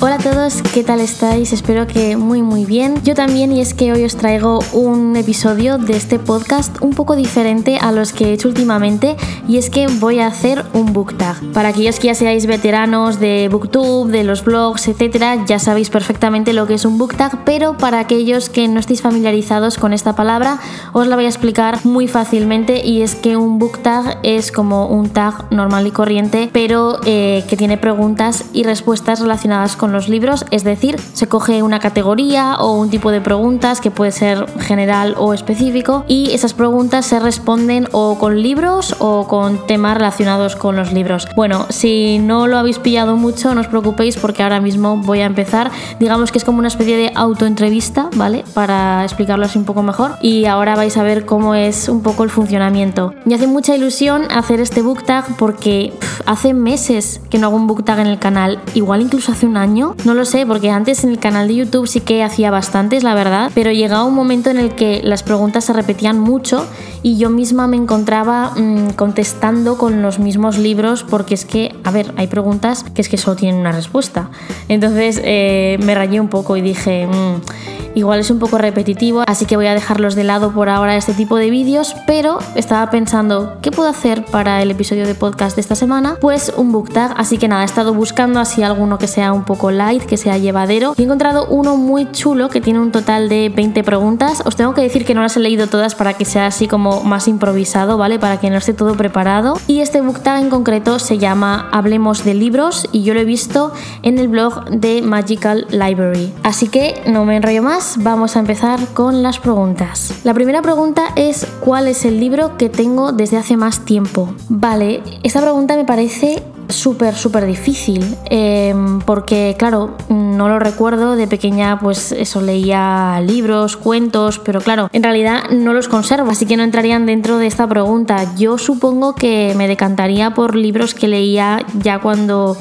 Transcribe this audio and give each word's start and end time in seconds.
Hola 0.00 0.14
a 0.14 0.18
todos, 0.18 0.62
¿qué 0.72 0.84
tal 0.84 1.00
estáis? 1.00 1.52
Espero 1.52 1.88
que 1.88 2.16
muy 2.16 2.40
muy 2.40 2.64
bien. 2.64 3.02
Yo 3.02 3.16
también 3.16 3.50
y 3.50 3.60
es 3.60 3.74
que 3.74 3.90
hoy 3.92 4.04
os 4.04 4.14
traigo 4.14 4.60
un 4.72 5.16
episodio 5.16 5.76
de 5.76 5.96
este 5.96 6.20
podcast 6.20 6.80
un 6.80 6.94
poco 6.94 7.16
diferente 7.16 7.78
a 7.78 7.90
los 7.90 8.12
que 8.12 8.26
he 8.26 8.32
hecho 8.32 8.46
últimamente 8.46 9.16
y 9.48 9.58
es 9.58 9.70
que 9.70 9.88
voy 9.88 10.20
a 10.20 10.28
hacer 10.28 10.64
un 10.72 10.92
book 10.92 11.18
tag. 11.18 11.34
Para 11.52 11.70
aquellos 11.70 11.98
que 11.98 12.06
ya 12.06 12.14
seáis 12.14 12.46
veteranos 12.46 13.18
de 13.18 13.48
booktube, 13.50 14.12
de 14.12 14.22
los 14.22 14.44
blogs, 14.44 14.86
etcétera, 14.86 15.44
ya 15.46 15.58
sabéis 15.58 15.90
perfectamente 15.90 16.52
lo 16.52 16.68
que 16.68 16.74
es 16.74 16.84
un 16.84 16.96
book 16.96 17.16
tag, 17.16 17.44
pero 17.44 17.76
para 17.76 17.98
aquellos 17.98 18.50
que 18.50 18.68
no 18.68 18.78
estéis 18.78 19.02
familiarizados 19.02 19.78
con 19.78 19.92
esta 19.92 20.14
palabra, 20.14 20.60
os 20.92 21.08
la 21.08 21.16
voy 21.16 21.24
a 21.24 21.28
explicar 21.28 21.84
muy 21.84 22.06
fácilmente 22.06 22.86
y 22.86 23.02
es 23.02 23.16
que 23.16 23.36
un 23.36 23.58
book 23.58 23.80
tag 23.80 24.20
es 24.22 24.52
como 24.52 24.86
un 24.86 25.08
tag 25.08 25.50
normal 25.50 25.88
y 25.88 25.90
corriente, 25.90 26.50
pero 26.52 27.00
eh, 27.04 27.44
que 27.48 27.56
tiene 27.56 27.78
preguntas 27.78 28.44
y 28.52 28.62
respuestas 28.62 29.18
relacionadas 29.18 29.74
con 29.74 29.87
los 29.92 30.08
libros, 30.08 30.44
es 30.50 30.64
decir, 30.64 30.98
se 31.12 31.28
coge 31.28 31.62
una 31.62 31.78
categoría 31.78 32.56
o 32.58 32.72
un 32.72 32.90
tipo 32.90 33.10
de 33.10 33.20
preguntas 33.20 33.80
que 33.80 33.90
puede 33.90 34.12
ser 34.12 34.46
general 34.60 35.14
o 35.18 35.34
específico 35.34 36.04
y 36.08 36.32
esas 36.32 36.54
preguntas 36.54 37.06
se 37.06 37.20
responden 37.20 37.88
o 37.92 38.18
con 38.18 38.42
libros 38.42 38.96
o 38.98 39.26
con 39.26 39.66
temas 39.66 39.96
relacionados 39.96 40.56
con 40.56 40.76
los 40.76 40.92
libros. 40.92 41.28
Bueno, 41.36 41.66
si 41.68 42.18
no 42.18 42.46
lo 42.46 42.58
habéis 42.58 42.78
pillado 42.78 43.16
mucho, 43.16 43.54
no 43.54 43.60
os 43.60 43.68
preocupéis 43.68 44.16
porque 44.16 44.42
ahora 44.42 44.60
mismo 44.60 44.96
voy 44.96 45.20
a 45.20 45.26
empezar. 45.26 45.70
Digamos 46.00 46.32
que 46.32 46.38
es 46.38 46.44
como 46.44 46.58
una 46.58 46.68
especie 46.68 46.96
de 46.96 47.12
autoentrevista, 47.14 48.08
¿vale? 48.16 48.44
Para 48.54 49.04
explicarlo 49.04 49.44
así 49.44 49.58
un 49.58 49.64
poco 49.64 49.82
mejor 49.82 50.16
y 50.22 50.46
ahora 50.46 50.76
vais 50.76 50.96
a 50.96 51.02
ver 51.02 51.26
cómo 51.26 51.54
es 51.54 51.88
un 51.88 52.02
poco 52.02 52.24
el 52.24 52.30
funcionamiento. 52.30 53.14
Me 53.24 53.34
hace 53.34 53.46
mucha 53.46 53.74
ilusión 53.74 54.22
hacer 54.30 54.60
este 54.60 54.82
book 54.82 55.04
tag 55.04 55.36
porque 55.36 55.92
hace 56.26 56.54
meses 56.54 57.20
que 57.30 57.38
no 57.38 57.46
hago 57.46 57.56
un 57.56 57.66
book 57.66 57.84
tag 57.84 58.00
en 58.00 58.06
el 58.06 58.18
canal, 58.18 58.60
igual 58.74 59.02
incluso 59.02 59.32
hace 59.32 59.46
un 59.46 59.56
año 59.56 59.77
no 60.04 60.14
lo 60.14 60.24
sé, 60.24 60.46
porque 60.46 60.70
antes 60.70 61.04
en 61.04 61.10
el 61.10 61.18
canal 61.18 61.48
de 61.48 61.56
YouTube 61.56 61.86
sí 61.86 62.00
que 62.00 62.22
hacía 62.22 62.50
bastantes, 62.50 63.02
la 63.02 63.14
verdad, 63.14 63.50
pero 63.54 63.70
llegaba 63.70 64.04
un 64.04 64.14
momento 64.14 64.50
en 64.50 64.58
el 64.58 64.74
que 64.74 65.00
las 65.02 65.22
preguntas 65.22 65.64
se 65.64 65.72
repetían 65.72 66.18
mucho 66.18 66.66
y 67.02 67.16
yo 67.18 67.30
misma 67.30 67.66
me 67.66 67.76
encontraba 67.76 68.52
mm, 68.56 68.90
contestando 68.90 69.78
con 69.78 70.02
los 70.02 70.18
mismos 70.18 70.58
libros 70.58 71.04
porque 71.08 71.34
es 71.34 71.44
que, 71.44 71.74
a 71.84 71.90
ver, 71.90 72.12
hay 72.16 72.26
preguntas 72.26 72.84
que 72.94 73.02
es 73.02 73.08
que 73.08 73.16
solo 73.16 73.36
tienen 73.36 73.60
una 73.60 73.72
respuesta. 73.72 74.30
Entonces 74.68 75.20
eh, 75.24 75.78
me 75.82 75.94
rayé 75.94 76.20
un 76.20 76.28
poco 76.28 76.56
y 76.56 76.60
dije... 76.60 77.06
Mm, 77.06 77.87
igual 77.94 78.20
es 78.20 78.30
un 78.30 78.38
poco 78.38 78.58
repetitivo, 78.58 79.22
así 79.26 79.46
que 79.46 79.56
voy 79.56 79.66
a 79.66 79.74
dejarlos 79.74 80.14
de 80.14 80.24
lado 80.24 80.52
por 80.52 80.68
ahora 80.68 80.96
este 80.96 81.14
tipo 81.14 81.36
de 81.36 81.50
vídeos, 81.50 81.94
pero 82.06 82.38
estaba 82.54 82.90
pensando, 82.90 83.58
¿qué 83.62 83.70
puedo 83.70 83.88
hacer 83.88 84.24
para 84.24 84.62
el 84.62 84.70
episodio 84.70 85.06
de 85.06 85.14
podcast 85.14 85.56
de 85.56 85.60
esta 85.60 85.74
semana? 85.74 86.16
Pues 86.20 86.52
un 86.56 86.72
book 86.72 86.92
tag, 86.92 87.14
así 87.16 87.38
que 87.38 87.48
nada, 87.48 87.62
he 87.62 87.64
estado 87.64 87.94
buscando 87.94 88.40
así 88.40 88.62
alguno 88.62 88.98
que 88.98 89.06
sea 89.06 89.32
un 89.32 89.44
poco 89.44 89.70
light, 89.70 90.04
que 90.04 90.16
sea 90.16 90.38
llevadero, 90.38 90.94
y 90.96 91.02
he 91.02 91.04
encontrado 91.04 91.46
uno 91.46 91.76
muy 91.76 92.10
chulo 92.12 92.48
que 92.48 92.60
tiene 92.60 92.80
un 92.80 92.92
total 92.92 93.28
de 93.28 93.48
20 93.48 93.82
preguntas. 93.84 94.42
Os 94.44 94.56
tengo 94.56 94.74
que 94.74 94.82
decir 94.82 95.04
que 95.04 95.14
no 95.14 95.22
las 95.22 95.36
he 95.36 95.40
leído 95.40 95.66
todas 95.66 95.94
para 95.94 96.14
que 96.14 96.24
sea 96.24 96.46
así 96.46 96.68
como 96.68 97.02
más 97.02 97.28
improvisado, 97.28 97.96
¿vale? 97.96 98.18
Para 98.18 98.38
que 98.38 98.50
no 98.50 98.56
esté 98.56 98.72
todo 98.72 98.94
preparado. 98.94 99.58
Y 99.66 99.80
este 99.80 100.00
book 100.00 100.20
tag 100.20 100.40
en 100.40 100.50
concreto 100.50 100.98
se 100.98 101.18
llama 101.18 101.68
Hablemos 101.72 102.24
de 102.24 102.34
libros 102.34 102.88
y 102.92 103.02
yo 103.02 103.14
lo 103.14 103.20
he 103.20 103.24
visto 103.24 103.72
en 104.02 104.18
el 104.18 104.28
blog 104.28 104.64
de 104.70 105.02
Magical 105.02 105.66
Library. 105.70 106.32
Así 106.42 106.68
que 106.68 107.02
no 107.06 107.24
me 107.24 107.36
enrollo 107.36 107.62
más 107.62 107.77
vamos 107.98 108.34
a 108.36 108.40
empezar 108.40 108.80
con 108.92 109.22
las 109.22 109.38
preguntas. 109.38 110.12
La 110.24 110.34
primera 110.34 110.62
pregunta 110.62 111.12
es 111.14 111.46
¿cuál 111.60 111.86
es 111.86 112.04
el 112.04 112.18
libro 112.18 112.56
que 112.56 112.68
tengo 112.68 113.12
desde 113.12 113.36
hace 113.36 113.56
más 113.56 113.84
tiempo? 113.84 114.34
Vale, 114.48 115.02
esta 115.22 115.40
pregunta 115.40 115.76
me 115.76 115.84
parece 115.84 116.42
súper, 116.68 117.14
súper 117.14 117.46
difícil, 117.46 118.16
em, 118.26 119.00
porque 119.00 119.54
claro, 119.58 119.96
no 120.08 120.48
lo 120.48 120.58
recuerdo, 120.58 121.14
de 121.14 121.28
pequeña 121.28 121.78
pues 121.78 122.10
eso 122.12 122.40
leía 122.40 123.20
libros, 123.24 123.76
cuentos, 123.76 124.40
pero 124.40 124.60
claro, 124.60 124.90
en 124.92 125.02
realidad 125.02 125.50
no 125.50 125.72
los 125.72 125.86
conservo, 125.86 126.30
así 126.30 126.46
que 126.46 126.56
no 126.56 126.64
entrarían 126.64 127.06
dentro 127.06 127.38
de 127.38 127.46
esta 127.46 127.68
pregunta. 127.68 128.34
Yo 128.36 128.58
supongo 128.58 129.14
que 129.14 129.54
me 129.56 129.68
decantaría 129.68 130.34
por 130.34 130.56
libros 130.56 130.94
que 130.94 131.06
leía 131.06 131.64
ya 131.80 132.00
cuando, 132.00 132.56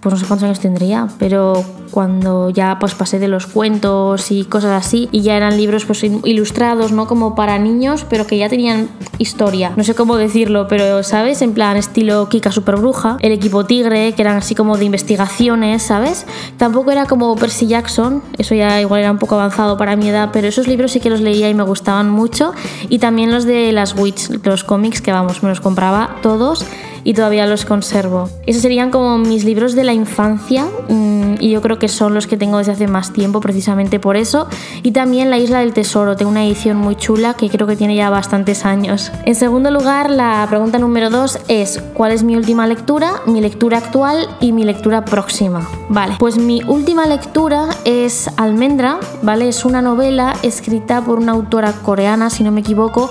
pues 0.00 0.14
no 0.14 0.18
sé 0.18 0.26
cuántos 0.26 0.46
años 0.46 0.60
tendría, 0.60 1.08
pero 1.18 1.62
cuando 1.96 2.50
ya 2.50 2.78
pues 2.78 2.94
pasé 2.94 3.18
de 3.18 3.26
los 3.26 3.46
cuentos 3.46 4.30
y 4.30 4.44
cosas 4.44 4.84
así 4.84 5.08
y 5.12 5.22
ya 5.22 5.34
eran 5.34 5.56
libros 5.56 5.86
pues 5.86 6.04
ilustrados, 6.04 6.92
¿no? 6.92 7.06
Como 7.06 7.34
para 7.34 7.58
niños, 7.58 8.04
pero 8.06 8.26
que 8.26 8.36
ya 8.36 8.50
tenían 8.50 8.90
historia. 9.16 9.72
No 9.76 9.82
sé 9.82 9.94
cómo 9.94 10.18
decirlo, 10.18 10.68
pero 10.68 11.02
¿sabes? 11.02 11.40
En 11.40 11.54
plan 11.54 11.78
estilo 11.78 12.28
Kika 12.28 12.52
Super 12.52 12.76
Bruja, 12.76 13.16
el 13.20 13.32
equipo 13.32 13.64
Tigre, 13.64 14.12
que 14.12 14.20
eran 14.20 14.36
así 14.36 14.54
como 14.54 14.76
de 14.76 14.84
investigaciones, 14.84 15.84
¿sabes? 15.84 16.26
Tampoco 16.58 16.90
era 16.90 17.06
como 17.06 17.34
Percy 17.34 17.66
Jackson, 17.66 18.22
eso 18.36 18.54
ya 18.54 18.78
igual 18.78 19.00
era 19.00 19.10
un 19.10 19.18
poco 19.18 19.36
avanzado 19.36 19.78
para 19.78 19.96
mi 19.96 20.10
edad, 20.10 20.28
pero 20.34 20.48
esos 20.48 20.68
libros 20.68 20.92
sí 20.92 21.00
que 21.00 21.08
los 21.08 21.22
leía 21.22 21.48
y 21.48 21.54
me 21.54 21.62
gustaban 21.62 22.10
mucho 22.10 22.52
y 22.90 22.98
también 22.98 23.32
los 23.32 23.46
de 23.46 23.72
las 23.72 23.94
Witch, 23.96 24.44
los 24.44 24.64
cómics 24.64 25.00
que 25.00 25.12
vamos, 25.12 25.42
me 25.42 25.48
los 25.48 25.62
compraba 25.62 26.16
todos 26.20 26.66
y 27.06 27.14
todavía 27.14 27.46
los 27.46 27.64
conservo. 27.64 28.28
Esos 28.46 28.62
serían 28.62 28.90
como 28.90 29.16
mis 29.16 29.44
libros 29.44 29.76
de 29.76 29.84
la 29.84 29.94
infancia 29.94 30.66
mm, 30.88 31.36
y 31.38 31.50
yo 31.50 31.62
creo 31.62 31.78
que 31.78 31.86
son 31.86 32.14
los 32.14 32.26
que 32.26 32.36
tengo 32.36 32.58
desde 32.58 32.72
hace 32.72 32.88
más 32.88 33.12
tiempo 33.12 33.38
precisamente 33.40 34.00
por 34.00 34.16
eso. 34.16 34.48
Y 34.82 34.90
también 34.90 35.30
La 35.30 35.38
Isla 35.38 35.60
del 35.60 35.72
Tesoro, 35.72 36.16
tengo 36.16 36.32
una 36.32 36.44
edición 36.44 36.76
muy 36.78 36.96
chula 36.96 37.34
que 37.34 37.48
creo 37.48 37.68
que 37.68 37.76
tiene 37.76 37.94
ya 37.94 38.10
bastantes 38.10 38.64
años. 38.64 39.12
En 39.24 39.36
segundo 39.36 39.70
lugar, 39.70 40.10
la 40.10 40.44
pregunta 40.48 40.80
número 40.80 41.08
dos 41.08 41.38
es 41.46 41.80
¿cuál 41.94 42.10
es 42.10 42.24
mi 42.24 42.34
última 42.34 42.66
lectura, 42.66 43.22
mi 43.26 43.40
lectura 43.40 43.78
actual 43.78 44.26
y 44.40 44.50
mi 44.50 44.64
lectura 44.64 45.04
próxima? 45.04 45.68
Vale, 45.88 46.16
pues 46.18 46.36
mi 46.38 46.64
última 46.64 47.06
lectura 47.06 47.68
es 47.84 48.28
Almendra, 48.36 48.98
¿vale? 49.22 49.48
Es 49.48 49.64
una 49.64 49.80
novela 49.80 50.34
escrita 50.42 51.02
por 51.02 51.20
una 51.20 51.30
autora 51.30 51.70
coreana, 51.70 52.30
si 52.30 52.42
no 52.42 52.50
me 52.50 52.62
equivoco, 52.62 53.10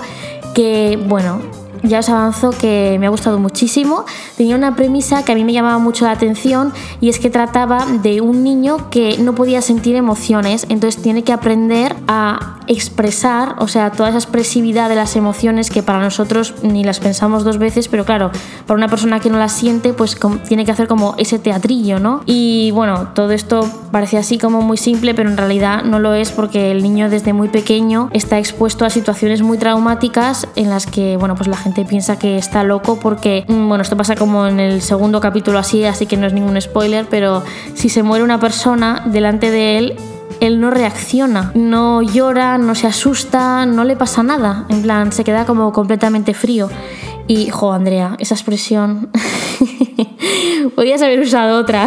que, 0.54 1.02
bueno, 1.08 1.40
ya 1.82 2.00
os 2.00 2.08
avanzo 2.08 2.50
que 2.50 2.96
me 2.98 3.06
ha 3.06 3.10
gustado 3.10 3.38
muchísimo. 3.38 4.04
Tenía 4.36 4.56
una 4.56 4.76
premisa 4.76 5.24
que 5.24 5.32
a 5.32 5.34
mí 5.34 5.44
me 5.44 5.52
llamaba 5.52 5.78
mucho 5.78 6.04
la 6.04 6.12
atención 6.12 6.72
y 7.00 7.08
es 7.08 7.18
que 7.18 7.30
trataba 7.30 7.86
de 8.02 8.20
un 8.20 8.42
niño 8.42 8.90
que 8.90 9.18
no 9.18 9.34
podía 9.34 9.62
sentir 9.62 9.96
emociones, 9.96 10.66
entonces 10.68 11.02
tiene 11.02 11.24
que 11.24 11.32
aprender 11.32 11.96
a 12.08 12.56
expresar, 12.66 13.54
o 13.58 13.68
sea, 13.68 13.92
toda 13.92 14.08
esa 14.08 14.18
expresividad 14.18 14.88
de 14.88 14.96
las 14.96 15.16
emociones 15.16 15.70
que 15.70 15.82
para 15.82 16.00
nosotros 16.00 16.54
ni 16.62 16.84
las 16.84 17.00
pensamos 17.00 17.44
dos 17.44 17.58
veces, 17.58 17.88
pero 17.88 18.04
claro, 18.04 18.30
para 18.66 18.76
una 18.76 18.88
persona 18.88 19.20
que 19.20 19.30
no 19.30 19.38
las 19.38 19.52
siente, 19.52 19.92
pues 19.92 20.18
tiene 20.48 20.64
que 20.64 20.72
hacer 20.72 20.88
como 20.88 21.14
ese 21.18 21.38
teatrillo, 21.38 22.00
¿no? 22.00 22.22
Y 22.26 22.70
bueno, 22.72 23.08
todo 23.14 23.30
esto 23.30 23.68
parece 23.92 24.18
así 24.18 24.38
como 24.38 24.62
muy 24.62 24.76
simple, 24.76 25.14
pero 25.14 25.30
en 25.30 25.36
realidad 25.36 25.84
no 25.84 25.98
lo 25.98 26.14
es 26.14 26.32
porque 26.32 26.70
el 26.70 26.82
niño 26.82 27.08
desde 27.08 27.32
muy 27.32 27.48
pequeño 27.48 28.10
está 28.12 28.38
expuesto 28.38 28.84
a 28.84 28.90
situaciones 28.90 29.42
muy 29.42 29.58
traumáticas 29.58 30.48
en 30.56 30.70
las 30.70 30.86
que, 30.86 31.16
bueno, 31.16 31.34
pues 31.34 31.48
la 31.48 31.56
gente 31.56 31.65
piensa 31.84 32.18
que 32.18 32.38
está 32.38 32.62
loco 32.62 32.98
porque, 33.00 33.44
mm, 33.48 33.68
bueno, 33.68 33.82
esto 33.82 33.96
pasa 33.96 34.14
como 34.14 34.46
en 34.46 34.60
el 34.60 34.82
segundo 34.82 35.20
capítulo 35.20 35.58
así, 35.58 35.84
así 35.84 36.06
que 36.06 36.16
no 36.16 36.26
es 36.26 36.32
ningún 36.32 36.60
spoiler, 36.60 37.06
pero 37.08 37.42
si 37.74 37.88
se 37.88 38.02
muere 38.02 38.24
una 38.24 38.40
persona 38.40 39.02
delante 39.06 39.50
de 39.50 39.78
él, 39.78 39.96
él 40.40 40.60
no 40.60 40.70
reacciona, 40.70 41.50
no 41.54 42.02
llora, 42.02 42.58
no 42.58 42.74
se 42.74 42.86
asusta, 42.86 43.66
no 43.66 43.84
le 43.84 43.96
pasa 43.96 44.22
nada, 44.22 44.66
en 44.68 44.82
plan, 44.82 45.12
se 45.12 45.24
queda 45.24 45.46
como 45.46 45.72
completamente 45.72 46.34
frío. 46.34 46.68
Y, 47.28 47.50
jo, 47.50 47.72
Andrea, 47.72 48.16
esa 48.18 48.34
expresión. 48.34 49.08
Podrías 50.74 51.02
haber 51.02 51.20
usado 51.20 51.58
otra. 51.58 51.86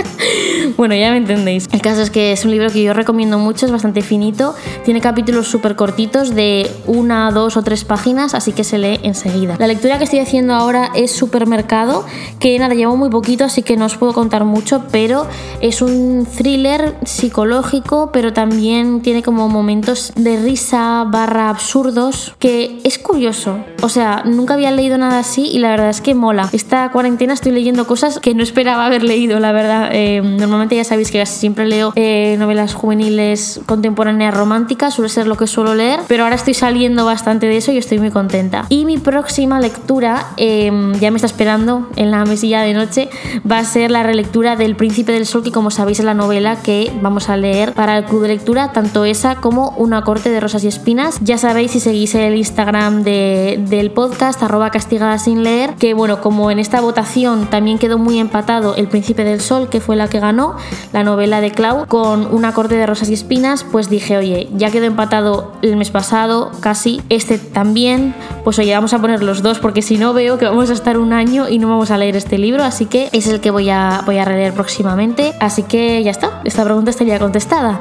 bueno, 0.76 0.94
ya 0.94 1.10
me 1.10 1.18
entendéis. 1.18 1.68
El 1.72 1.80
caso 1.82 2.02
es 2.02 2.10
que 2.10 2.32
es 2.32 2.44
un 2.44 2.50
libro 2.50 2.70
que 2.70 2.82
yo 2.82 2.92
recomiendo 2.92 3.38
mucho, 3.38 3.66
es 3.66 3.72
bastante 3.72 4.02
finito. 4.02 4.54
Tiene 4.84 5.00
capítulos 5.00 5.48
súper 5.48 5.76
cortitos 5.76 6.34
de 6.34 6.70
una, 6.86 7.30
dos 7.30 7.56
o 7.56 7.62
tres 7.62 7.84
páginas, 7.84 8.34
así 8.34 8.52
que 8.52 8.64
se 8.64 8.78
lee 8.78 9.00
enseguida. 9.02 9.56
La 9.58 9.66
lectura 9.66 9.98
que 9.98 10.04
estoy 10.04 10.20
haciendo 10.20 10.54
ahora 10.54 10.90
es 10.94 11.12
Supermercado, 11.12 12.04
que 12.38 12.58
nada, 12.58 12.74
llevo 12.74 12.96
muy 12.96 13.10
poquito, 13.10 13.44
así 13.44 13.62
que 13.62 13.76
no 13.76 13.86
os 13.86 13.96
puedo 13.96 14.12
contar 14.12 14.44
mucho, 14.44 14.84
pero 14.90 15.26
es 15.60 15.82
un 15.82 16.26
thriller 16.26 16.96
psicológico, 17.04 18.10
pero 18.12 18.32
también 18.32 19.00
tiene 19.02 19.22
como 19.22 19.48
momentos 19.48 20.12
de 20.16 20.40
risa 20.40 21.04
barra 21.06 21.48
absurdos, 21.50 22.34
que 22.38 22.80
es 22.84 22.98
curioso. 22.98 23.58
O 23.82 23.88
sea, 23.88 24.22
nunca 24.24 24.54
había 24.54 24.70
leído 24.70 24.98
nada 24.98 25.20
así 25.20 25.48
y 25.48 25.58
la 25.58 25.70
verdad 25.70 25.90
es 25.90 26.00
que 26.00 26.14
mola. 26.14 26.48
Cuarentena 26.90 27.32
estoy 27.32 27.52
leyendo 27.52 27.86
cosas 27.86 28.18
que 28.20 28.34
no 28.34 28.42
esperaba 28.42 28.86
haber 28.86 29.02
leído, 29.02 29.40
la 29.40 29.52
verdad. 29.52 29.90
Eh, 29.92 30.20
normalmente 30.22 30.76
ya 30.76 30.84
sabéis 30.84 31.10
que 31.10 31.24
siempre 31.26 31.66
leo 31.66 31.92
eh, 31.96 32.36
novelas 32.38 32.74
juveniles 32.74 33.60
contemporáneas 33.66 34.34
románticas, 34.34 34.94
suele 34.94 35.08
ser 35.08 35.26
lo 35.26 35.36
que 35.36 35.46
suelo 35.46 35.74
leer, 35.74 36.00
pero 36.08 36.24
ahora 36.24 36.36
estoy 36.36 36.54
saliendo 36.54 37.04
bastante 37.04 37.46
de 37.46 37.56
eso 37.56 37.72
y 37.72 37.78
estoy 37.78 37.98
muy 37.98 38.10
contenta. 38.10 38.66
Y 38.68 38.84
mi 38.84 38.98
próxima 38.98 39.60
lectura, 39.60 40.28
em, 40.36 40.94
ya 40.94 41.10
me 41.10 41.16
está 41.16 41.26
esperando 41.26 41.88
en 41.96 42.10
la 42.10 42.24
mesilla 42.24 42.62
de 42.62 42.74
noche, 42.74 43.08
va 43.50 43.58
a 43.58 43.64
ser 43.64 43.90
la 43.90 44.02
relectura 44.02 44.56
del 44.56 44.76
Príncipe 44.76 45.12
del 45.12 45.26
Sol, 45.26 45.42
que 45.42 45.52
como 45.52 45.70
sabéis 45.70 45.98
es 45.98 46.04
la 46.04 46.14
novela 46.14 46.56
que 46.62 46.92
vamos 47.00 47.28
a 47.28 47.36
leer 47.36 47.72
para 47.72 47.98
el 47.98 48.04
club 48.04 48.22
de 48.22 48.28
lectura, 48.28 48.72
tanto 48.72 49.04
esa 49.04 49.36
como 49.36 49.70
Una 49.78 50.02
corte 50.02 50.30
de 50.30 50.40
rosas 50.40 50.64
y 50.64 50.68
espinas. 50.68 51.18
Ya 51.22 51.38
sabéis 51.38 51.72
si 51.72 51.80
seguís 51.80 52.14
el 52.14 52.36
Instagram 52.36 53.02
del 53.02 53.90
podcast, 53.90 54.42
arroba 54.42 54.70
castigada 54.70 55.18
sin 55.18 55.42
leer, 55.42 55.74
que 55.74 55.94
bueno, 55.94 56.20
como 56.20 56.50
en 56.50 56.58
esta 56.58 56.77
votación 56.80 57.48
también 57.48 57.78
quedó 57.78 57.98
muy 57.98 58.18
empatado 58.18 58.74
El 58.76 58.88
Príncipe 58.88 59.24
del 59.24 59.40
Sol, 59.40 59.68
que 59.68 59.80
fue 59.80 59.96
la 59.96 60.08
que 60.08 60.20
ganó, 60.20 60.56
la 60.92 61.02
novela 61.02 61.40
de 61.40 61.50
Clau, 61.50 61.86
con 61.86 62.26
Una 62.34 62.52
corte 62.52 62.76
de 62.76 62.86
rosas 62.86 63.10
y 63.10 63.14
espinas, 63.14 63.64
pues 63.64 63.90
dije, 63.90 64.16
oye, 64.16 64.48
ya 64.54 64.70
quedó 64.70 64.84
empatado 64.84 65.52
el 65.62 65.76
mes 65.76 65.90
pasado, 65.90 66.50
casi, 66.60 67.00
este 67.08 67.38
también, 67.38 68.14
pues 68.44 68.58
oye, 68.58 68.74
vamos 68.74 68.92
a 68.94 69.00
poner 69.00 69.22
los 69.22 69.42
dos, 69.42 69.58
porque 69.58 69.82
si 69.82 69.98
no 69.98 70.12
veo 70.12 70.38
que 70.38 70.44
vamos 70.44 70.70
a 70.70 70.72
estar 70.72 70.98
un 70.98 71.12
año 71.12 71.48
y 71.48 71.58
no 71.58 71.68
vamos 71.68 71.90
a 71.90 71.98
leer 71.98 72.16
este 72.16 72.38
libro, 72.38 72.64
así 72.64 72.86
que 72.86 73.08
es 73.12 73.26
el 73.26 73.40
que 73.40 73.50
voy 73.50 73.70
a, 73.70 74.02
voy 74.06 74.18
a 74.18 74.24
releer 74.24 74.52
próximamente. 74.52 75.34
Así 75.40 75.62
que 75.62 76.02
ya 76.02 76.10
está, 76.10 76.40
esta 76.44 76.64
pregunta 76.64 76.90
estaría 76.90 77.18
contestada. 77.18 77.80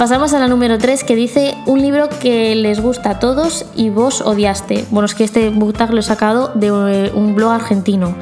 Pasamos 0.00 0.32
a 0.32 0.38
la 0.38 0.48
número 0.48 0.78
3 0.78 1.04
que 1.04 1.14
dice 1.14 1.54
un 1.66 1.82
libro 1.82 2.08
que 2.08 2.54
les 2.54 2.80
gusta 2.80 3.10
a 3.10 3.18
todos 3.18 3.66
y 3.76 3.90
vos 3.90 4.22
odiaste. 4.22 4.86
Bueno, 4.88 5.04
es 5.04 5.14
que 5.14 5.24
este 5.24 5.50
book 5.50 5.76
lo 5.90 6.00
he 6.00 6.02
sacado 6.02 6.52
de 6.54 6.68
eh, 6.68 7.12
un 7.14 7.34
blog 7.34 7.50
argentino. 7.50 8.14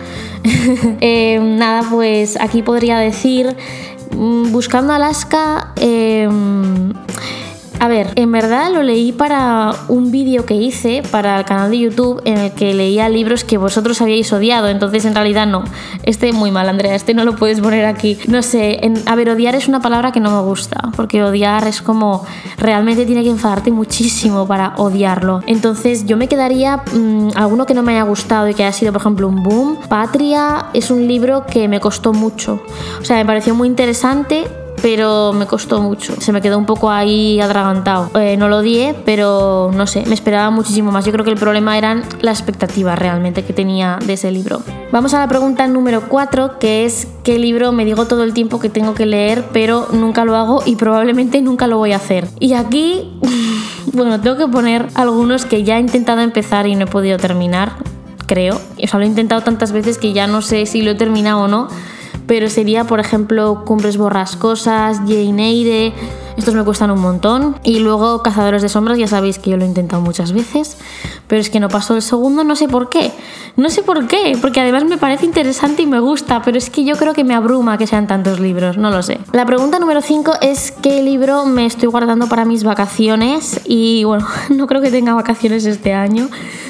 Eh, 1.00 1.38
nada, 1.40 1.88
pues 1.88 2.36
aquí 2.40 2.62
podría 2.62 2.98
decir, 2.98 3.56
mm, 4.10 4.50
buscando 4.50 4.92
Alaska, 4.92 5.72
eh, 5.76 6.28
a 7.80 7.88
ver, 7.88 8.10
en 8.16 8.32
verdad 8.32 8.72
lo 8.72 8.82
leí 8.82 9.12
para 9.12 9.72
un 9.88 10.10
vídeo 10.10 10.44
que 10.44 10.54
hice 10.54 11.02
para 11.10 11.38
el 11.38 11.44
canal 11.44 11.70
de 11.70 11.78
YouTube 11.78 12.20
en 12.24 12.38
el 12.38 12.52
que 12.52 12.74
leía 12.74 13.08
libros 13.08 13.44
que 13.44 13.56
vosotros 13.56 14.00
habíais 14.00 14.32
odiado, 14.32 14.68
entonces 14.68 15.04
en 15.04 15.14
realidad 15.14 15.46
no. 15.46 15.64
Este 16.02 16.32
muy 16.32 16.50
mal, 16.50 16.68
Andrea, 16.68 16.94
este 16.94 17.14
no 17.14 17.24
lo 17.24 17.36
puedes 17.36 17.60
poner 17.60 17.84
aquí. 17.84 18.18
No 18.26 18.42
sé, 18.42 18.80
a 19.06 19.14
ver, 19.14 19.30
odiar 19.30 19.54
es 19.54 19.68
una 19.68 19.80
palabra 19.80 20.12
que 20.12 20.20
no 20.20 20.30
me 20.30 20.42
gusta, 20.42 20.90
porque 20.96 21.22
odiar 21.22 21.66
es 21.66 21.80
como 21.80 22.24
realmente 22.56 23.06
tiene 23.06 23.22
que 23.22 23.30
enfadarte 23.30 23.70
muchísimo 23.70 24.46
para 24.46 24.74
odiarlo. 24.76 25.40
Entonces 25.46 26.06
yo 26.06 26.16
me 26.16 26.28
quedaría 26.28 26.78
mm, 26.78 27.30
alguno 27.36 27.66
que 27.66 27.74
no 27.74 27.82
me 27.82 27.92
haya 27.92 28.02
gustado 28.02 28.48
y 28.48 28.54
que 28.54 28.64
haya 28.64 28.72
sido, 28.72 28.92
por 28.92 29.02
ejemplo, 29.02 29.28
un 29.28 29.42
boom. 29.42 29.78
Patria 29.88 30.66
es 30.74 30.90
un 30.90 31.06
libro 31.06 31.46
que 31.46 31.68
me 31.68 31.80
costó 31.80 32.12
mucho. 32.12 32.60
O 33.00 33.04
sea, 33.04 33.16
me 33.16 33.24
pareció 33.24 33.54
muy 33.54 33.68
interesante 33.68 34.46
pero 34.82 35.32
me 35.32 35.46
costó 35.46 35.80
mucho. 35.80 36.14
Se 36.20 36.32
me 36.32 36.40
quedó 36.40 36.58
un 36.58 36.66
poco 36.66 36.90
ahí 36.90 37.40
adragantado. 37.40 38.10
Eh, 38.18 38.36
no 38.36 38.48
lo 38.48 38.58
odié, 38.58 38.94
pero 39.04 39.70
no 39.74 39.86
sé, 39.86 40.04
me 40.06 40.14
esperaba 40.14 40.50
muchísimo 40.50 40.92
más. 40.92 41.04
Yo 41.04 41.12
creo 41.12 41.24
que 41.24 41.30
el 41.30 41.38
problema 41.38 41.76
eran 41.76 42.04
las 42.20 42.38
expectativas 42.38 42.98
realmente 42.98 43.44
que 43.44 43.52
tenía 43.52 43.98
de 44.04 44.14
ese 44.14 44.30
libro. 44.30 44.62
Vamos 44.92 45.14
a 45.14 45.18
la 45.18 45.28
pregunta 45.28 45.66
número 45.66 46.08
4, 46.08 46.58
que 46.58 46.84
es 46.84 47.08
qué 47.22 47.38
libro 47.38 47.72
me 47.72 47.84
digo 47.84 48.06
todo 48.06 48.24
el 48.24 48.32
tiempo 48.32 48.58
que 48.58 48.70
tengo 48.70 48.94
que 48.94 49.06
leer, 49.06 49.44
pero 49.52 49.88
nunca 49.92 50.24
lo 50.24 50.36
hago 50.36 50.62
y 50.64 50.76
probablemente 50.76 51.42
nunca 51.42 51.66
lo 51.66 51.78
voy 51.78 51.92
a 51.92 51.96
hacer. 51.96 52.26
Y 52.40 52.54
aquí, 52.54 53.18
bueno, 53.92 54.20
tengo 54.20 54.36
que 54.36 54.46
poner 54.46 54.88
algunos 54.94 55.44
que 55.44 55.62
ya 55.62 55.76
he 55.76 55.80
intentado 55.80 56.20
empezar 56.20 56.66
y 56.66 56.74
no 56.74 56.84
he 56.84 56.88
podido 56.88 57.18
terminar, 57.18 57.72
creo. 58.26 58.56
O 58.82 58.86
sea, 58.86 58.98
lo 58.98 59.04
he 59.04 59.08
intentado 59.08 59.42
tantas 59.42 59.72
veces 59.72 59.98
que 59.98 60.12
ya 60.12 60.26
no 60.26 60.42
sé 60.42 60.66
si 60.66 60.82
lo 60.82 60.92
he 60.92 60.94
terminado 60.94 61.40
o 61.40 61.48
no 61.48 61.68
pero 62.28 62.50
sería, 62.50 62.84
por 62.84 63.00
ejemplo, 63.00 63.64
Cumbres 63.64 63.96
Borrascosas, 63.96 64.98
Jane 64.98 65.48
Eyre, 65.48 65.94
estos 66.36 66.54
me 66.54 66.62
cuestan 66.62 66.90
un 66.90 67.00
montón. 67.00 67.56
Y 67.64 67.80
luego 67.80 68.22
Cazadores 68.22 68.62
de 68.62 68.68
Sombras, 68.68 68.98
ya 68.98 69.08
sabéis 69.08 69.38
que 69.38 69.50
yo 69.50 69.56
lo 69.56 69.64
he 69.64 69.66
intentado 69.66 70.02
muchas 70.02 70.32
veces, 70.32 70.76
pero 71.26 71.40
es 71.40 71.48
que 71.50 71.58
no 71.58 71.68
pasó 71.68 71.96
el 71.96 72.02
segundo, 72.02 72.44
no 72.44 72.54
sé 72.54 72.68
por 72.68 72.90
qué. 72.90 73.10
No 73.56 73.70
sé 73.70 73.82
por 73.82 74.06
qué, 74.06 74.38
porque 74.40 74.60
además 74.60 74.84
me 74.84 74.98
parece 74.98 75.26
interesante 75.26 75.82
y 75.82 75.86
me 75.86 75.98
gusta, 75.98 76.42
pero 76.42 76.58
es 76.58 76.70
que 76.70 76.84
yo 76.84 76.96
creo 76.96 77.12
que 77.12 77.24
me 77.24 77.34
abruma 77.34 77.76
que 77.76 77.88
sean 77.88 78.06
tantos 78.06 78.38
libros, 78.38 78.76
no 78.76 78.90
lo 78.90 79.02
sé. 79.02 79.18
La 79.32 79.46
pregunta 79.46 79.80
número 79.80 80.00
5 80.00 80.34
es 80.42 80.70
qué 80.70 81.02
libro 81.02 81.44
me 81.46 81.66
estoy 81.66 81.88
guardando 81.88 82.28
para 82.28 82.44
mis 82.44 82.62
vacaciones 82.62 83.60
y 83.64 84.04
bueno, 84.04 84.26
no 84.50 84.66
creo 84.66 84.80
que 84.80 84.90
tenga 84.90 85.14
vacaciones 85.14 85.64
este 85.64 85.92
año 85.94 86.28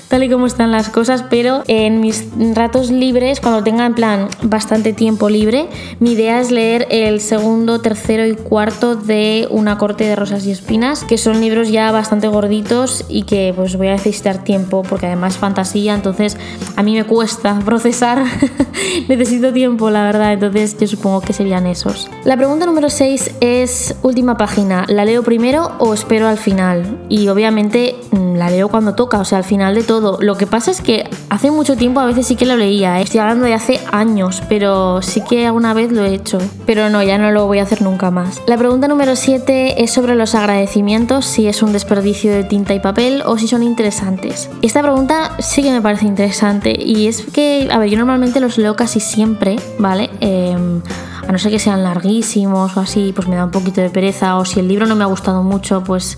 tal 0.08 0.22
y 0.24 0.30
como 0.30 0.46
están 0.46 0.72
las 0.72 0.88
cosas, 0.88 1.24
pero 1.28 1.62
en 1.68 2.00
mis 2.00 2.26
ratos 2.54 2.90
libres, 2.90 3.40
cuando 3.40 3.62
tenga 3.62 3.84
en 3.86 3.94
plan 3.94 4.28
bastante 4.42 4.92
tiempo 4.92 5.28
libre, 5.28 5.68
mi 6.00 6.12
idea 6.12 6.40
es 6.40 6.50
leer 6.50 6.86
el 6.90 7.20
segundo, 7.20 7.80
tercero 7.80 8.26
y 8.26 8.34
cuarto 8.34 8.96
de 8.96 9.46
Una 9.50 9.78
corte 9.78 10.04
de 10.04 10.16
rosas 10.16 10.46
y 10.46 10.50
espinas, 10.50 11.04
que 11.04 11.18
son 11.18 11.40
libros 11.40 11.70
ya 11.70 11.92
bastante 11.92 12.28
gorditos 12.28 13.04
y 13.08 13.24
que 13.24 13.52
pues 13.54 13.76
voy 13.76 13.88
a 13.88 13.92
necesitar 13.92 14.44
tiempo 14.44 14.82
porque 14.82 15.06
además 15.06 15.34
es 15.34 15.38
fantasía, 15.38 15.94
entonces 15.94 16.36
a 16.76 16.82
mí 16.82 16.94
me 16.94 17.04
cuesta 17.04 17.58
procesar, 17.64 18.24
necesito 19.08 19.52
tiempo 19.52 19.90
la 19.90 20.04
verdad, 20.04 20.32
entonces 20.32 20.76
yo 20.78 20.86
supongo 20.86 21.20
que 21.20 21.32
serían 21.32 21.66
esos. 21.66 22.08
La 22.24 22.36
pregunta 22.36 22.64
número 22.64 22.88
6 22.88 23.36
es 23.40 23.94
última 24.02 24.36
página, 24.36 24.84
¿la 24.88 25.04
leo 25.04 25.22
primero 25.22 25.72
o 25.78 25.92
espero 25.92 26.28
al 26.28 26.38
final? 26.38 26.98
Y 27.10 27.28
obviamente 27.28 27.94
mm, 28.10 28.36
la 28.36 28.48
leo 28.48 28.68
cuando 28.68 28.94
toca, 28.94 29.18
o 29.18 29.24
sea, 29.24 29.38
al 29.38 29.44
final 29.44 29.74
de 29.74 29.82
todo 29.82 29.97
lo 30.00 30.36
que 30.36 30.46
pasa 30.46 30.70
es 30.70 30.80
que 30.80 31.08
hace 31.30 31.50
mucho 31.50 31.76
tiempo 31.76 32.00
a 32.00 32.06
veces 32.06 32.26
sí 32.26 32.36
que 32.36 32.46
lo 32.46 32.56
leía, 32.56 32.98
¿eh? 32.98 33.02
estoy 33.02 33.20
hablando 33.20 33.44
de 33.44 33.54
hace 33.54 33.80
años, 33.92 34.42
pero 34.48 35.02
sí 35.02 35.22
que 35.22 35.46
alguna 35.46 35.74
vez 35.74 35.92
lo 35.92 36.04
he 36.04 36.14
hecho. 36.14 36.38
Pero 36.66 36.90
no, 36.90 37.02
ya 37.02 37.18
no 37.18 37.30
lo 37.30 37.46
voy 37.46 37.58
a 37.58 37.62
hacer 37.62 37.82
nunca 37.82 38.10
más. 38.10 38.42
La 38.46 38.56
pregunta 38.56 38.88
número 38.88 39.16
7 39.16 39.82
es 39.82 39.90
sobre 39.90 40.14
los 40.14 40.34
agradecimientos, 40.34 41.24
si 41.24 41.46
es 41.46 41.62
un 41.62 41.72
desperdicio 41.72 42.32
de 42.32 42.44
tinta 42.44 42.74
y 42.74 42.80
papel 42.80 43.22
o 43.24 43.38
si 43.38 43.48
son 43.48 43.62
interesantes. 43.62 44.50
Esta 44.62 44.82
pregunta 44.82 45.32
sí 45.38 45.62
que 45.62 45.70
me 45.70 45.80
parece 45.80 46.06
interesante 46.06 46.74
y 46.78 47.06
es 47.06 47.22
que, 47.22 47.68
a 47.70 47.78
ver, 47.78 47.90
yo 47.90 47.98
normalmente 47.98 48.40
los 48.40 48.58
leo 48.58 48.76
casi 48.76 49.00
siempre, 49.00 49.56
¿vale? 49.78 50.10
Em, 50.20 50.80
a 51.26 51.32
no 51.32 51.38
ser 51.38 51.52
que 51.52 51.58
sean 51.58 51.84
larguísimos 51.84 52.76
o 52.76 52.80
así, 52.80 53.12
pues 53.14 53.28
me 53.28 53.36
da 53.36 53.44
un 53.44 53.50
poquito 53.50 53.80
de 53.80 53.90
pereza 53.90 54.36
o 54.36 54.44
si 54.44 54.60
el 54.60 54.68
libro 54.68 54.86
no 54.86 54.96
me 54.96 55.04
ha 55.04 55.08
gustado 55.08 55.42
mucho, 55.42 55.82
pues 55.84 56.16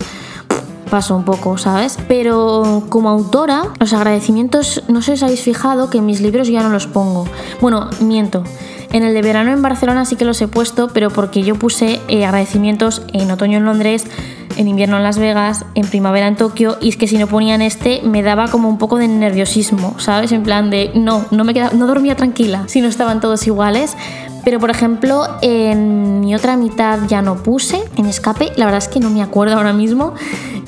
paso 0.91 1.15
un 1.15 1.23
poco, 1.23 1.57
¿sabes? 1.57 1.97
Pero 2.07 2.83
como 2.89 3.09
autora, 3.09 3.63
los 3.79 3.93
agradecimientos, 3.93 4.83
no 4.89 5.01
sé 5.01 5.05
si 5.05 5.11
os 5.13 5.23
habéis 5.23 5.41
fijado 5.41 5.89
que 5.89 5.97
en 5.97 6.05
mis 6.05 6.21
libros 6.21 6.49
ya 6.49 6.61
no 6.61 6.69
los 6.69 6.85
pongo. 6.85 7.25
Bueno, 7.61 7.89
miento. 8.01 8.43
En 8.91 9.03
el 9.03 9.13
de 9.13 9.21
verano 9.21 9.51
en 9.53 9.61
Barcelona 9.61 10.03
sí 10.03 10.17
que 10.17 10.25
los 10.25 10.41
he 10.41 10.49
puesto, 10.49 10.89
pero 10.93 11.09
porque 11.09 11.43
yo 11.43 11.55
puse 11.55 12.01
eh, 12.09 12.25
agradecimientos 12.25 13.03
en 13.13 13.31
otoño 13.31 13.57
en 13.57 13.65
Londres, 13.65 14.05
en 14.57 14.67
invierno 14.67 14.97
en 14.97 15.03
Las 15.03 15.17
Vegas, 15.17 15.65
en 15.75 15.87
primavera 15.87 16.27
en 16.27 16.35
Tokio, 16.35 16.77
y 16.81 16.89
es 16.89 16.97
que 16.97 17.07
si 17.07 17.17
no 17.17 17.27
ponían 17.27 17.61
este 17.61 18.01
me 18.03 18.21
daba 18.21 18.49
como 18.49 18.67
un 18.67 18.77
poco 18.77 18.97
de 18.97 19.07
nerviosismo, 19.07 19.95
¿sabes? 19.97 20.33
En 20.33 20.43
plan 20.43 20.69
de 20.69 20.91
no, 20.93 21.25
no 21.31 21.45
me 21.45 21.53
quedaba, 21.53 21.73
no 21.73 21.87
dormía 21.87 22.17
tranquila 22.17 22.65
si 22.67 22.81
no 22.81 22.89
estaban 22.89 23.21
todos 23.21 23.47
iguales. 23.47 23.95
Pero 24.43 24.59
por 24.59 24.69
ejemplo, 24.69 25.27
en 25.41 26.21
mi 26.21 26.35
otra 26.35 26.55
mitad 26.57 26.99
ya 27.07 27.21
no 27.21 27.35
puse, 27.35 27.83
en 27.97 28.05
escape, 28.05 28.51
la 28.55 28.65
verdad 28.65 28.79
es 28.79 28.87
que 28.87 28.99
no 28.99 29.09
me 29.09 29.21
acuerdo 29.21 29.55
ahora 29.55 29.73
mismo. 29.73 30.13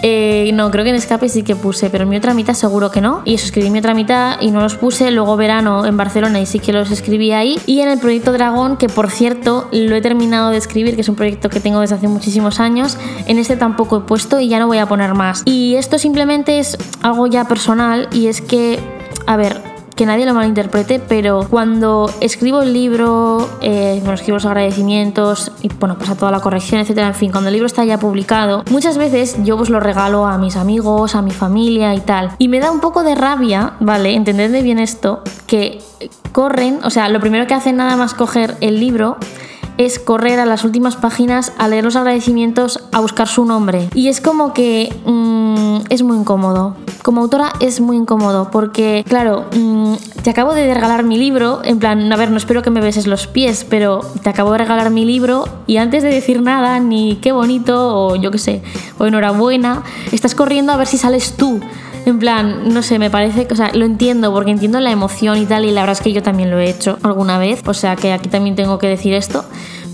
Eh, 0.06 0.52
no, 0.54 0.70
creo 0.70 0.84
que 0.84 0.90
en 0.90 0.98
escape 0.98 1.30
sí 1.30 1.44
que 1.44 1.56
puse, 1.56 1.90
pero 1.90 2.04
en 2.04 2.10
mi 2.10 2.18
otra 2.18 2.34
mitad 2.34 2.54
seguro 2.54 2.92
que 2.92 3.00
no. 3.00 3.22
Y 3.24 3.36
eso 3.36 3.46
escribí 3.46 3.70
mi 3.70 3.80
otra 3.80 3.94
mitad 3.94 4.42
y 4.42 4.52
no 4.52 4.60
los 4.62 4.76
puse. 4.76 5.12
Luego 5.12 5.38
verano 5.38 5.86
en 5.86 5.96
Barcelona 5.96 6.42
y 6.42 6.46
sí 6.46 6.60
que 6.60 6.74
los 6.74 6.92
escribí 6.92 7.32
ahí. 7.32 7.58
Y 7.66 7.80
en 7.80 7.90
el 7.90 8.00
proyecto 8.00 8.34
Dragón, 8.34 8.76
que 8.76 8.90
por 8.90 9.10
cierto 9.10 9.70
lo 9.72 9.96
he 9.96 10.02
terminado 10.02 10.50
de 10.50 10.58
escribir, 10.58 10.96
que 10.96 11.02
es 11.02 11.10
un 11.10 11.16
proyecto 11.16 11.50
que 11.50 11.62
tengo 11.62 11.80
desde 11.80 11.96
hace 11.96 12.10
muchísimos 12.10 12.60
años, 12.60 12.98
en 13.28 13.38
este 13.38 13.56
tampoco 13.56 13.98
he 13.98 14.02
puesto 14.02 14.42
y 14.42 14.50
ya 14.50 14.60
no 14.60 14.68
voy 14.68 14.80
a 14.80 14.88
poner 14.88 15.14
más. 15.14 15.42
Y 15.46 15.76
esto 15.76 15.98
simplemente 15.98 16.60
es 16.60 16.78
algo 17.02 17.28
ya 17.28 17.46
personal 17.46 18.10
y 18.12 18.28
es 18.28 18.42
que, 18.42 18.80
a 19.26 19.38
ver, 19.38 19.73
que 19.96 20.06
nadie 20.06 20.26
lo 20.26 20.34
malinterprete, 20.34 21.00
pero 21.00 21.48
cuando 21.50 22.10
escribo 22.20 22.62
el 22.62 22.74
libro, 22.74 23.48
eh, 23.62 23.98
bueno, 24.00 24.16
escribo 24.16 24.36
los 24.38 24.46
agradecimientos 24.46 25.52
y 25.62 25.70
bueno, 25.80 25.98
pasa 25.98 26.16
toda 26.16 26.32
la 26.32 26.40
corrección, 26.40 26.82
etcétera, 26.82 27.08
en 27.08 27.16
fin, 27.16 27.32
cuando 27.32 27.50
el 27.50 27.54
libro 27.54 27.68
está 27.68 27.84
ya 27.86 28.00
publicado, 28.00 28.64
muchas 28.70 28.98
veces 28.98 29.38
yo 29.44 29.58
pues 29.58 29.70
lo 29.70 29.80
regalo 29.80 30.26
a 30.26 30.38
mis 30.38 30.56
amigos, 30.56 31.16
a 31.16 31.22
mi 31.22 31.32
familia 31.32 31.94
y 31.96 32.00
tal. 32.00 32.32
Y 32.38 32.48
me 32.48 32.60
da 32.60 32.72
un 32.72 32.80
poco 32.80 33.04
de 33.04 33.16
rabia, 33.16 33.74
¿vale? 33.80 34.16
Entendedme 34.16 34.62
bien 34.62 34.80
esto, 34.80 35.22
que 35.48 35.82
corren, 36.32 36.80
o 36.84 36.90
sea, 36.90 37.10
lo 37.10 37.20
primero 37.20 37.48
que 37.48 37.54
hacen 37.54 37.78
nada 37.78 37.96
más 37.96 38.14
coger 38.14 38.56
el 38.62 38.80
libro 38.80 39.18
es 39.78 40.00
correr 40.00 40.40
a 40.40 40.46
las 40.46 40.64
últimas 40.64 40.96
páginas 40.96 41.54
a 41.58 41.68
leer 41.68 41.84
los 41.84 41.96
agradecimientos, 41.96 42.80
a 42.92 43.00
buscar 43.00 43.28
su 43.28 43.46
nombre. 43.46 43.90
Y 43.94 44.08
es 44.08 44.22
como 44.22 44.54
que 44.54 44.94
mm, 45.06 45.86
es 45.90 46.04
muy 46.04 46.18
incómodo. 46.18 46.76
Como 47.02 47.22
autora 47.22 47.54
es 47.60 47.82
muy 47.82 47.98
incómodo 47.98 48.50
porque, 48.52 49.04
claro, 49.08 49.46
mm, 49.56 49.96
te 50.24 50.30
acabo 50.30 50.54
de 50.54 50.74
regalar 50.74 51.04
mi 51.04 51.18
libro, 51.18 51.62
en 51.64 51.80
plan, 51.80 52.12
a 52.12 52.16
ver, 52.16 52.32
no 52.32 52.38
espero 52.38 52.62
que 52.62 52.70
me 52.70 52.82
beses 52.82 53.08
los 53.08 53.28
pies, 53.28 53.66
pero 53.70 54.02
te 54.22 54.30
acabo 54.30 54.52
de 54.54 54.60
regalar 54.60 54.90
mi 54.90 55.06
libro 55.06 55.46
y 55.68 55.78
antes 55.78 56.04
de 56.04 56.10
decir 56.10 56.42
nada, 56.42 56.80
ni 56.80 57.18
qué 57.18 57.32
bonito, 57.32 57.98
o 57.98 58.16
yo 58.16 58.32
qué 58.32 58.38
sé, 58.38 58.64
o 58.98 59.06
enhorabuena, 59.06 59.84
estás 60.12 60.36
corriendo 60.36 60.72
a 60.72 60.78
ver 60.78 60.88
si 60.88 60.98
sales 60.98 61.34
tú 61.34 61.60
En 62.06 62.20
plan, 62.20 62.74
no 62.74 62.82
sé, 62.82 63.00
me 63.00 63.10
parece, 63.10 63.48
o 63.50 63.56
sea, 63.56 63.72
lo 63.74 63.86
entiendo 63.86 64.34
porque 64.34 64.52
entiendo 64.52 64.80
la 64.82 64.92
emoción 64.92 65.38
y 65.38 65.46
tal, 65.46 65.64
y 65.64 65.72
la 65.72 65.82
verdad 65.82 65.98
es 65.98 66.02
que 66.02 66.12
yo 66.12 66.22
también 66.22 66.52
lo 66.52 66.60
he 66.60 66.70
hecho 66.70 66.98
alguna 67.02 67.38
vez, 67.38 67.62
o 67.66 67.74
sea 67.74 67.96
que 67.96 68.12
aquí 68.12 68.28
también 68.28 68.56
tengo 68.56 68.78
que 68.78 68.88
decir 68.88 69.14
esto. 69.14 69.46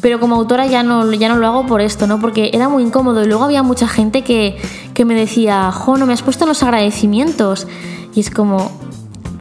Pero 0.01 0.19
como 0.19 0.35
autora 0.35 0.65
ya 0.65 0.81
no, 0.81 1.11
ya 1.11 1.29
no 1.29 1.35
lo 1.35 1.47
hago 1.47 1.65
por 1.67 1.81
esto, 1.81 2.07
¿no? 2.07 2.19
Porque 2.19 2.51
era 2.53 2.69
muy 2.69 2.83
incómodo 2.83 3.23
y 3.23 3.27
luego 3.27 3.43
había 3.43 3.63
mucha 3.63 3.87
gente 3.87 4.23
que, 4.23 4.57
que 4.93 5.05
me 5.05 5.13
decía, 5.13 5.71
jo, 5.71 5.97
no 5.97 6.05
me 6.05 6.13
has 6.13 6.23
puesto 6.23 6.45
los 6.45 6.63
agradecimientos. 6.63 7.67
Y 8.15 8.21
es 8.21 8.31
como, 8.31 8.71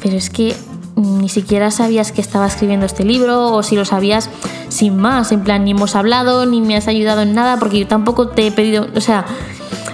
pero 0.03 0.17
es 0.17 0.31
que 0.31 0.55
ni 0.97 1.29
siquiera 1.29 1.71
sabías 1.71 2.13
que 2.13 2.21
estaba 2.21 2.47
escribiendo 2.47 2.87
este 2.87 3.05
libro 3.05 3.53
o 3.53 3.63
si 3.63 3.77
lo 3.77 3.85
sabías 3.85 4.29
sin 4.69 4.97
más, 4.97 5.31
en 5.33 5.43
plan, 5.43 5.65
ni 5.65 5.71
hemos 5.71 5.95
hablado, 5.95 6.45
ni 6.45 6.61
me 6.61 6.77
has 6.77 6.89
ayudado 6.89 7.23
en 7.23 7.35
nada, 7.35 7.59
porque 7.59 7.81
yo 7.81 7.87
tampoco 7.87 8.29
te 8.29 8.49
he 8.49 8.53
pedido, 8.53 8.89
o 8.95 9.01
sea, 9.01 9.25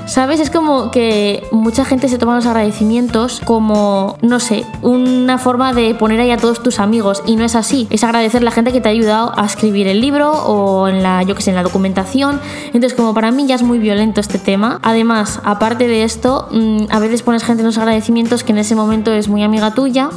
¿Sabes? 0.06 0.38
Es 0.38 0.50
como 0.50 0.90
que 0.90 1.46
mucha 1.50 1.84
gente 1.84 2.08
se 2.10 2.18
toma 2.18 2.36
los 2.36 2.44
agradecimientos 2.44 3.40
como, 3.42 4.18
no 4.20 4.38
sé, 4.38 4.66
una 4.82 5.38
forma 5.38 5.72
de 5.72 5.94
poner 5.94 6.20
ahí 6.20 6.30
a 6.30 6.36
todos 6.36 6.62
tus 6.62 6.78
amigos 6.78 7.22
y 7.26 7.36
no 7.36 7.44
es 7.44 7.54
así. 7.54 7.88
Es 7.90 8.04
agradecer 8.04 8.42
a 8.42 8.44
la 8.44 8.50
gente 8.50 8.70
que 8.70 8.82
te 8.82 8.88
ha 8.88 8.92
ayudado 8.92 9.32
a 9.34 9.46
escribir 9.46 9.86
el 9.86 10.02
libro 10.02 10.30
o 10.30 10.88
en 10.88 11.02
la, 11.02 11.22
yo 11.22 11.34
que 11.34 11.40
sé, 11.40 11.50
en 11.50 11.56
la 11.56 11.62
documentación. 11.62 12.38
Entonces, 12.66 12.92
como 12.92 13.14
para 13.14 13.30
mí 13.30 13.46
ya 13.46 13.54
es 13.54 13.62
muy 13.62 13.78
violento 13.78 14.20
este 14.20 14.38
tema. 14.38 14.78
Además, 14.82 15.40
aparte 15.42 15.88
de 15.88 16.04
esto, 16.04 16.48
mm, 16.50 16.84
a 16.90 16.98
veces 16.98 17.22
pones 17.22 17.42
gente 17.42 17.62
en 17.62 17.66
los 17.66 17.78
agradecimientos 17.78 18.44
que 18.44 18.52
en 18.52 18.58
ese 18.58 18.74
momento 18.74 19.10
es 19.10 19.28
muy 19.28 19.42
amiga 19.42 19.72
tuya 19.72 20.10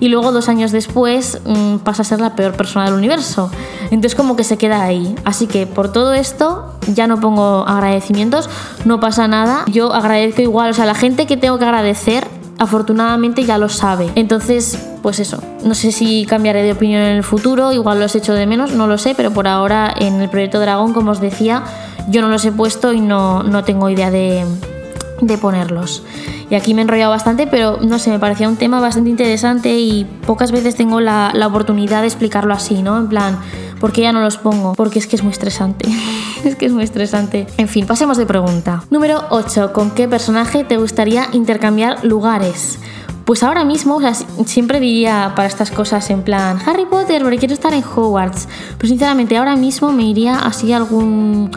y 0.00 0.08
luego 0.08 0.32
dos 0.32 0.48
años 0.48 0.72
después 0.72 1.40
mm, 1.44 1.76
pasa 1.78 2.02
a 2.02 2.04
ser 2.04 2.20
la 2.20 2.34
peor 2.34 2.54
persona 2.54 2.86
del 2.86 2.94
universo. 2.94 3.50
Entonces 3.84 4.16
como 4.16 4.34
que 4.34 4.42
se 4.42 4.58
queda 4.58 4.82
ahí. 4.82 5.14
Así 5.24 5.46
que 5.46 5.66
por 5.66 5.92
todo 5.92 6.12
esto 6.12 6.74
ya 6.94 7.06
no 7.06 7.20
pongo 7.20 7.64
agradecimientos, 7.66 8.48
no 8.84 9.00
pasa 9.00 9.27
nada. 9.28 9.64
Yo 9.70 9.92
agradezco 9.92 10.42
igual, 10.42 10.70
o 10.70 10.74
sea, 10.74 10.86
la 10.86 10.94
gente 10.94 11.26
que 11.26 11.36
tengo 11.36 11.58
que 11.58 11.64
agradecer 11.64 12.26
afortunadamente 12.58 13.44
ya 13.44 13.56
lo 13.56 13.68
sabe. 13.68 14.10
Entonces, 14.16 14.78
pues 15.02 15.20
eso, 15.20 15.40
no 15.64 15.74
sé 15.74 15.92
si 15.92 16.26
cambiaré 16.26 16.62
de 16.62 16.72
opinión 16.72 17.02
en 17.02 17.16
el 17.16 17.22
futuro, 17.22 17.72
igual 17.72 18.00
los 18.00 18.14
hecho 18.14 18.34
de 18.34 18.46
menos, 18.46 18.72
no 18.72 18.86
lo 18.86 18.98
sé, 18.98 19.14
pero 19.16 19.30
por 19.32 19.46
ahora 19.46 19.94
en 19.96 20.20
el 20.20 20.28
proyecto 20.28 20.58
Dragón, 20.60 20.92
como 20.92 21.12
os 21.12 21.20
decía, 21.20 21.62
yo 22.08 22.20
no 22.20 22.28
los 22.28 22.44
he 22.44 22.52
puesto 22.52 22.92
y 22.92 23.00
no, 23.00 23.42
no 23.44 23.62
tengo 23.64 23.88
idea 23.88 24.10
de, 24.10 24.44
de 25.20 25.38
ponerlos. 25.38 26.02
Y 26.50 26.54
aquí 26.54 26.74
me 26.74 26.80
he 26.80 26.84
enrollado 26.84 27.10
bastante, 27.10 27.46
pero 27.46 27.78
no 27.82 27.98
sé, 27.98 28.10
me 28.10 28.18
parecía 28.18 28.48
un 28.48 28.56
tema 28.56 28.80
bastante 28.80 29.10
interesante 29.10 29.78
y 29.78 30.06
pocas 30.26 30.50
veces 30.50 30.74
tengo 30.74 31.00
la, 31.00 31.30
la 31.34 31.46
oportunidad 31.46 32.00
de 32.00 32.06
explicarlo 32.06 32.54
así, 32.54 32.82
¿no? 32.82 32.98
En 32.98 33.08
plan, 33.08 33.38
¿por 33.80 33.92
qué 33.92 34.02
ya 34.02 34.12
no 34.12 34.22
los 34.22 34.38
pongo? 34.38 34.74
Porque 34.74 34.98
es 34.98 35.06
que 35.06 35.16
es 35.16 35.22
muy 35.22 35.32
estresante. 35.32 35.88
es 36.44 36.56
que 36.56 36.66
es 36.66 36.72
muy 36.72 36.84
estresante. 36.84 37.46
En 37.56 37.68
fin, 37.68 37.86
pasemos 37.86 38.16
de 38.16 38.26
pregunta. 38.26 38.82
Número 38.90 39.24
8. 39.30 39.72
¿Con 39.72 39.90
qué 39.90 40.08
personaje 40.08 40.64
te 40.64 40.76
gustaría 40.76 41.28
intercambiar 41.32 42.04
lugares? 42.04 42.78
Pues 43.24 43.42
ahora 43.42 43.64
mismo, 43.64 43.96
o 43.96 44.00
sea, 44.00 44.14
siempre 44.46 44.80
diría 44.80 45.32
para 45.36 45.48
estas 45.48 45.70
cosas 45.70 46.08
en 46.08 46.22
plan 46.22 46.58
Harry 46.64 46.86
Potter, 46.86 47.22
porque 47.22 47.36
quiero 47.36 47.52
estar 47.52 47.74
en 47.74 47.84
Hogwarts. 47.84 48.48
Pero 48.78 48.88
sinceramente, 48.88 49.36
ahora 49.36 49.54
mismo 49.54 49.92
me 49.92 50.04
iría 50.04 50.38
así 50.38 50.72
algún 50.72 51.50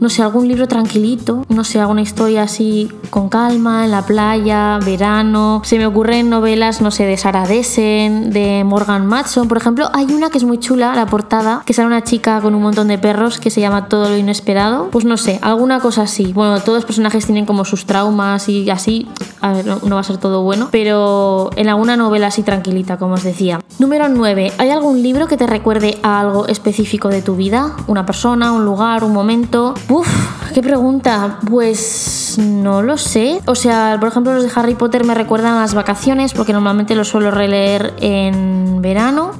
no 0.00 0.08
sé, 0.08 0.22
algún 0.22 0.48
libro 0.48 0.68
tranquilito, 0.68 1.44
no 1.48 1.64
sé, 1.64 1.80
alguna 1.80 2.02
historia 2.02 2.42
así 2.42 2.90
con 3.10 3.28
calma, 3.28 3.84
en 3.84 3.90
la 3.90 4.02
playa, 4.02 4.78
verano. 4.84 5.62
Se 5.64 5.78
me 5.78 5.86
ocurren 5.86 6.30
novelas, 6.30 6.80
no 6.80 6.90
sé, 6.90 7.04
de 7.04 7.16
Sarah 7.16 7.46
Dessen, 7.46 8.30
de 8.30 8.64
Morgan 8.64 9.06
Matson, 9.06 9.48
por 9.48 9.56
ejemplo. 9.56 9.88
Hay 9.92 10.06
una 10.12 10.30
que 10.30 10.38
es 10.38 10.44
muy 10.44 10.58
chula, 10.58 10.94
la 10.94 11.06
portada, 11.06 11.62
que 11.64 11.72
sale 11.72 11.86
una 11.86 12.04
chica 12.04 12.40
con 12.40 12.54
un 12.54 12.62
montón 12.62 12.88
de 12.88 12.98
perros 12.98 13.38
que 13.38 13.50
se 13.50 13.60
llama 13.60 13.88
Todo 13.88 14.08
lo 14.08 14.16
Inesperado. 14.16 14.88
Pues 14.90 15.04
no 15.04 15.16
sé, 15.16 15.38
alguna 15.42 15.80
cosa 15.80 16.02
así. 16.02 16.32
Bueno, 16.32 16.60
todos 16.60 16.78
los 16.78 16.84
personajes 16.84 17.26
tienen 17.26 17.46
como 17.46 17.64
sus 17.64 17.86
traumas 17.86 18.48
y 18.48 18.68
así. 18.70 19.08
A 19.40 19.52
ver, 19.52 19.66
no, 19.66 19.94
va 19.94 20.00
a 20.00 20.04
ser 20.04 20.18
todo 20.18 20.42
bueno, 20.42 20.68
pero 20.70 21.50
en 21.56 21.68
alguna 21.68 21.96
novela 21.96 22.28
así 22.28 22.42
tranquilita, 22.42 22.98
como 22.98 23.14
os 23.14 23.22
decía. 23.22 23.60
Número 23.78 24.08
9. 24.08 24.52
¿Hay 24.58 24.70
algún 24.70 25.02
libro 25.02 25.26
que 25.26 25.36
te 25.36 25.46
recuerde 25.46 25.98
a 26.02 26.20
algo 26.20 26.46
específico 26.46 27.08
de 27.08 27.22
tu 27.22 27.36
vida? 27.36 27.76
¿Una 27.86 28.06
persona, 28.06 28.52
un 28.52 28.64
lugar, 28.64 29.04
un 29.04 29.12
momento? 29.12 29.74
Uf, 29.88 30.52
qué 30.52 30.62
pregunta. 30.62 31.38
Pues 31.48 32.36
no 32.38 32.82
lo 32.82 32.98
sé. 32.98 33.40
O 33.46 33.54
sea, 33.54 33.96
por 34.00 34.08
ejemplo, 34.08 34.34
los 34.34 34.42
de 34.42 34.50
Harry 34.54 34.74
Potter 34.74 35.04
me 35.04 35.14
recuerdan 35.14 35.54
a 35.54 35.60
las 35.60 35.74
vacaciones 35.74 36.34
porque 36.34 36.52
normalmente 36.52 36.94
los 36.94 37.08
suelo 37.08 37.30
releer 37.30 37.94
en 38.00 38.82
verano. 38.82 39.32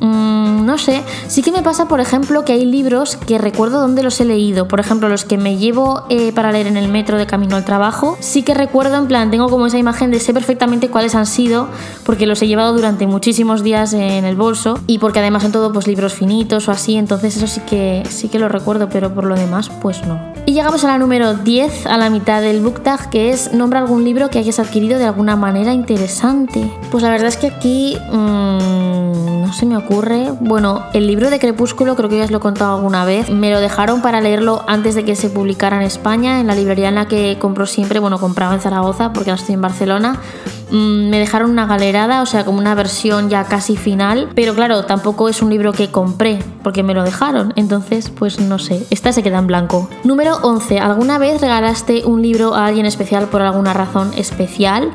No 0.66 0.78
sé. 0.78 1.04
Sí 1.28 1.42
que 1.42 1.52
me 1.52 1.62
pasa, 1.62 1.86
por 1.86 2.00
ejemplo, 2.00 2.44
que 2.44 2.52
hay 2.52 2.64
libros 2.64 3.14
que 3.14 3.38
recuerdo 3.38 3.80
dónde 3.80 4.02
los 4.02 4.20
he 4.20 4.24
leído. 4.24 4.66
Por 4.66 4.80
ejemplo, 4.80 5.08
los 5.08 5.24
que 5.24 5.38
me 5.38 5.58
llevo 5.58 6.02
eh, 6.08 6.32
para 6.32 6.50
leer 6.50 6.66
en 6.66 6.76
el 6.76 6.88
metro 6.88 7.18
de 7.18 7.26
camino 7.26 7.54
al 7.54 7.64
trabajo. 7.64 8.16
Sí 8.18 8.42
que 8.42 8.52
recuerdo, 8.52 8.96
en 8.96 9.06
plan, 9.06 9.30
tengo 9.30 9.48
como 9.48 9.66
esa 9.66 9.78
imagen 9.78 10.10
de 10.10 10.18
sé 10.18 10.34
perfectamente 10.34 10.88
cuáles 10.88 11.14
han 11.14 11.26
sido 11.26 11.68
porque 12.04 12.26
los 12.26 12.42
he 12.42 12.48
llevado 12.48 12.72
durante 12.72 13.06
muchísimos 13.06 13.62
días 13.62 13.92
en 13.92 14.24
el 14.24 14.34
bolso 14.34 14.80
y 14.88 14.98
porque 14.98 15.20
además 15.20 15.44
son 15.44 15.52
todos 15.52 15.72
pues, 15.72 15.86
libros 15.86 16.14
finitos 16.14 16.66
o 16.66 16.72
así. 16.72 16.96
Entonces 16.96 17.36
eso 17.36 17.46
sí 17.46 17.60
que, 17.60 18.02
sí 18.10 18.28
que 18.28 18.40
lo 18.40 18.48
recuerdo, 18.48 18.88
pero 18.88 19.14
por 19.14 19.24
lo 19.24 19.36
demás, 19.36 19.70
pues 19.80 20.04
no. 20.04 20.20
Llegamos 20.56 20.84
a 20.84 20.88
la 20.88 20.96
número 20.96 21.34
10, 21.34 21.84
a 21.84 21.98
la 21.98 22.08
mitad 22.08 22.40
del 22.40 22.62
book 22.62 22.82
tag, 22.82 23.10
que 23.10 23.28
es 23.28 23.52
nombra 23.52 23.78
algún 23.78 24.04
libro 24.04 24.30
que 24.30 24.38
hayas 24.38 24.58
adquirido 24.58 24.98
de 24.98 25.04
alguna 25.04 25.36
manera 25.36 25.74
interesante. 25.74 26.72
Pues 26.90 27.02
la 27.02 27.10
verdad 27.10 27.28
es 27.28 27.36
que 27.36 27.48
aquí 27.48 27.98
mmm, 28.10 29.42
no 29.42 29.52
se 29.52 29.66
me 29.66 29.76
ocurre. 29.76 30.30
Bueno, 30.40 30.84
el 30.94 31.06
libro 31.06 31.28
de 31.28 31.38
Crepúsculo 31.38 31.94
creo 31.94 32.08
que 32.08 32.16
ya 32.16 32.24
os 32.24 32.30
lo 32.30 32.38
he 32.38 32.40
contado 32.40 32.74
alguna 32.74 33.04
vez. 33.04 33.28
Me 33.28 33.50
lo 33.50 33.60
dejaron 33.60 34.00
para 34.00 34.22
leerlo 34.22 34.64
antes 34.66 34.94
de 34.94 35.04
que 35.04 35.14
se 35.14 35.28
publicara 35.28 35.76
en 35.76 35.82
España, 35.82 36.40
en 36.40 36.46
la 36.46 36.54
librería 36.54 36.88
en 36.88 36.94
la 36.94 37.06
que 37.06 37.36
compro 37.38 37.66
siempre, 37.66 37.98
bueno, 37.98 38.18
compraba 38.18 38.54
en 38.54 38.60
Zaragoza 38.62 39.12
porque 39.12 39.28
ahora 39.28 39.42
estoy 39.42 39.56
en 39.56 39.60
Barcelona. 39.60 40.22
Mm, 40.70 41.10
me 41.10 41.18
dejaron 41.18 41.50
una 41.50 41.66
galerada, 41.66 42.22
o 42.22 42.26
sea, 42.26 42.44
como 42.44 42.58
una 42.58 42.74
versión 42.74 43.30
ya 43.30 43.44
casi 43.44 43.76
final, 43.76 44.30
pero 44.34 44.54
claro, 44.54 44.84
tampoco 44.84 45.28
es 45.28 45.42
un 45.42 45.50
libro 45.50 45.72
que 45.72 45.90
compré 45.90 46.40
porque 46.62 46.82
me 46.82 46.94
lo 46.94 47.04
dejaron, 47.04 47.52
entonces 47.56 48.10
pues 48.10 48.40
no 48.40 48.58
sé, 48.58 48.86
esta 48.90 49.12
se 49.12 49.22
queda 49.22 49.38
en 49.38 49.46
blanco. 49.46 49.88
Número 50.04 50.36
11. 50.42 50.80
¿Alguna 50.80 51.18
vez 51.18 51.40
regalaste 51.40 52.04
un 52.04 52.22
libro 52.22 52.54
a 52.54 52.66
alguien 52.66 52.86
especial 52.86 53.28
por 53.28 53.42
alguna 53.42 53.72
razón 53.72 54.12
especial? 54.16 54.90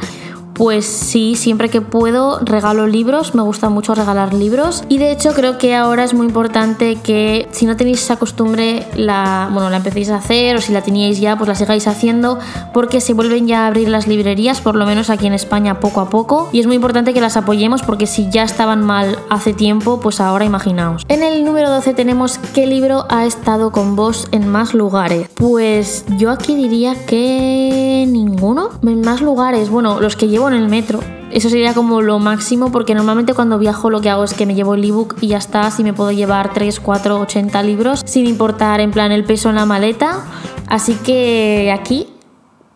Pues 0.54 0.86
sí, 0.86 1.36
siempre 1.36 1.70
que 1.70 1.82
puedo 1.82 2.40
regalo 2.40 2.88
libros, 2.88 3.34
me 3.36 3.42
gusta 3.42 3.70
mucho 3.70 3.96
regalar 3.96 4.34
libros 4.34 4.84
y 4.90 4.98
de 4.98 5.12
hecho 5.12 5.34
creo 5.34 5.58
que 5.58 5.76
ahora 5.76 6.04
es 6.04 6.14
muy 6.14 6.28
importante 6.28 6.98
que 6.98 7.48
si 7.52 7.66
no 7.66 7.76
tenéis 7.76 8.04
esa 8.04 8.18
costumbre 8.18 8.86
la, 8.96 9.50
bueno, 9.52 9.70
la 9.70 9.78
empecéis 9.78 10.10
a 10.10 10.18
hacer 10.18 10.56
o 10.56 10.62
si 10.62 10.72
la 10.72 10.82
teníais 10.82 11.20
ya 11.20 11.38
pues 11.38 11.48
la 11.48 11.56
sigáis 11.56 11.88
haciendo 11.88 12.38
porque 12.74 13.02
se 13.02 13.14
vuelven 13.14 13.48
ya 13.48 13.64
a 13.64 13.68
abrir 13.68 13.90
las 13.90 14.08
librerías, 14.08 14.62
por 14.62 14.76
lo 14.76 14.86
menos 14.86 15.10
aquí 15.10 15.28
en 15.28 15.34
España 15.34 15.80
poco 15.80 16.02
a 16.02 16.10
poco 16.10 16.50
y 16.52 16.60
es 16.60 16.68
muy 16.68 16.76
importante 16.76 17.14
que 17.14 17.22
las 17.22 17.38
apoyemos 17.38 17.82
porque 17.82 18.06
si 18.06 18.30
ya 18.30 18.44
estaban 18.44 18.84
mal 18.84 19.18
hace 19.30 19.54
tiempo, 19.54 20.00
pues 20.00 20.20
ahora 20.20 20.46
imaginaos. 20.46 21.06
En 21.08 21.24
el 21.24 21.44
número 21.44 21.70
12 21.70 21.94
tenemos 21.94 22.38
qué 22.54 22.68
libro 22.68 23.06
ha 23.10 23.26
estado 23.26 23.72
con 23.72 23.96
vos 23.96 24.28
en 24.32 24.48
más 24.48 24.74
lugares. 24.74 25.30
Pues 25.36 26.06
yo 26.18 26.32
aquí 26.32 26.56
diría 26.56 26.96
que 27.06 28.06
ninguno. 28.08 28.70
En 28.84 29.02
más 29.02 29.22
lugares, 29.22 29.70
bueno, 29.70 30.00
los 30.00 30.16
que 30.16 30.28
llevo 30.28 30.51
el 30.54 30.70
metro. 30.70 31.00
Eso 31.32 31.50
sería 31.50 31.74
como 31.74 32.02
lo 32.02 32.20
máximo 32.20 32.72
porque 32.72 32.94
normalmente 32.94 33.34
cuando 33.34 33.58
viajo 33.58 33.90
lo 33.90 34.02
que 34.02 34.10
hago 34.10 34.24
es 34.24 34.34
que 34.34 34.46
me 34.46 34.54
llevo 34.54 34.74
el 34.74 34.84
ebook 34.84 35.16
y 35.22 35.28
ya 35.28 35.38
está, 35.38 35.62
así 35.62 35.84
me 35.84 35.94
puedo 35.94 36.12
llevar 36.12 36.54
3, 36.54 36.80
4, 36.80 37.20
80 37.20 37.64
libros 37.64 38.02
sin 38.06 38.28
importar 38.28 38.82
en 38.82 38.92
plan 38.92 39.12
el 39.12 39.24
peso 39.24 39.50
en 39.50 39.56
la 39.56 39.66
maleta. 39.66 40.26
Así 40.68 40.96
que 40.96 41.74
aquí 41.74 42.08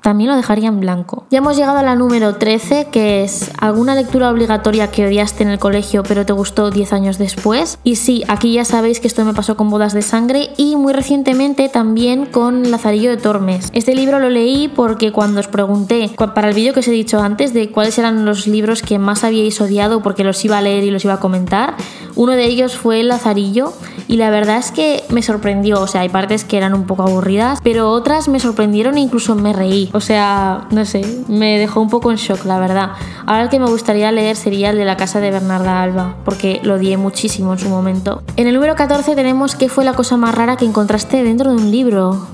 también 0.05 0.29
lo 0.29 0.35
dejaría 0.35 0.67
en 0.67 0.79
blanco. 0.79 1.25
Ya 1.31 1.39
hemos 1.39 1.57
llegado 1.57 1.79
a 1.79 1.81
la 1.81 1.95
número 1.95 2.35
13, 2.35 2.89
que 2.91 3.23
es 3.23 3.49
alguna 3.57 3.95
lectura 3.95 4.29
obligatoria 4.29 4.91
que 4.91 5.07
odiaste 5.07 5.41
en 5.41 5.49
el 5.49 5.57
colegio 5.57 6.03
pero 6.03 6.27
te 6.27 6.31
gustó 6.31 6.69
10 6.69 6.93
años 6.93 7.17
después. 7.17 7.79
Y 7.83 7.95
sí, 7.95 8.23
aquí 8.27 8.53
ya 8.53 8.65
sabéis 8.65 8.99
que 8.99 9.07
esto 9.07 9.25
me 9.25 9.33
pasó 9.33 9.57
con 9.57 9.71
Bodas 9.71 9.93
de 9.93 10.03
Sangre 10.03 10.51
y 10.57 10.75
muy 10.75 10.93
recientemente 10.93 11.69
también 11.69 12.27
con 12.27 12.69
Lazarillo 12.69 13.09
de 13.09 13.17
Tormes. 13.17 13.69
Este 13.73 13.95
libro 13.95 14.19
lo 14.19 14.29
leí 14.29 14.67
porque 14.67 15.11
cuando 15.11 15.39
os 15.39 15.47
pregunté, 15.47 16.11
para 16.35 16.49
el 16.49 16.53
vídeo 16.53 16.73
que 16.73 16.81
os 16.81 16.87
he 16.87 16.91
dicho 16.91 17.19
antes, 17.19 17.53
de 17.55 17.71
cuáles 17.71 17.97
eran 17.97 18.25
los 18.25 18.45
libros 18.45 18.83
que 18.83 18.99
más 18.99 19.23
habíais 19.23 19.59
odiado 19.59 20.03
porque 20.03 20.23
los 20.23 20.45
iba 20.45 20.59
a 20.59 20.61
leer 20.61 20.83
y 20.83 20.91
los 20.91 21.03
iba 21.03 21.15
a 21.15 21.19
comentar, 21.19 21.75
uno 22.15 22.33
de 22.33 22.45
ellos 22.45 22.75
fue 22.75 23.01
Lazarillo 23.01 23.73
y 24.07 24.17
la 24.17 24.29
verdad 24.29 24.57
es 24.57 24.71
que 24.71 25.03
me 25.09 25.21
sorprendió, 25.21 25.81
o 25.81 25.87
sea, 25.87 26.01
hay 26.01 26.09
partes 26.09 26.43
que 26.43 26.57
eran 26.57 26.73
un 26.73 26.85
poco 26.85 27.03
aburridas, 27.03 27.59
pero 27.63 27.89
otras 27.89 28.27
me 28.27 28.39
sorprendieron 28.39 28.97
e 28.97 29.01
incluso 29.01 29.35
me 29.35 29.51
reí. 29.51 29.89
O 29.95 30.01
sea, 30.01 30.67
no 30.71 30.83
sé, 30.83 31.23
me 31.29 31.57
dejó 31.57 31.79
un 31.79 31.89
poco 31.89 32.11
en 32.11 32.17
shock, 32.17 32.43
la 32.43 32.59
verdad. 32.59 32.91
Ahora 33.25 33.43
el 33.43 33.49
que 33.49 33.59
me 33.59 33.67
gustaría 33.67 34.11
leer 34.11 34.35
sería 34.35 34.71
el 34.71 34.77
de 34.77 34.83
la 34.83 34.97
casa 34.97 35.21
de 35.21 35.31
Bernarda 35.31 35.81
Alba, 35.81 36.17
porque 36.25 36.59
lo 36.63 36.73
odié 36.73 36.97
muchísimo 36.97 37.53
en 37.53 37.59
su 37.59 37.69
momento. 37.69 38.21
En 38.35 38.47
el 38.47 38.55
número 38.55 38.75
14 38.75 39.15
tenemos 39.15 39.55
qué 39.55 39.69
fue 39.69 39.85
la 39.85 39.93
cosa 39.93 40.17
más 40.17 40.35
rara 40.35 40.57
que 40.57 40.65
encontraste 40.65 41.23
dentro 41.23 41.51
de 41.51 41.55
un 41.55 41.71
libro. 41.71 42.27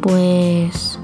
Pues 0.00 0.98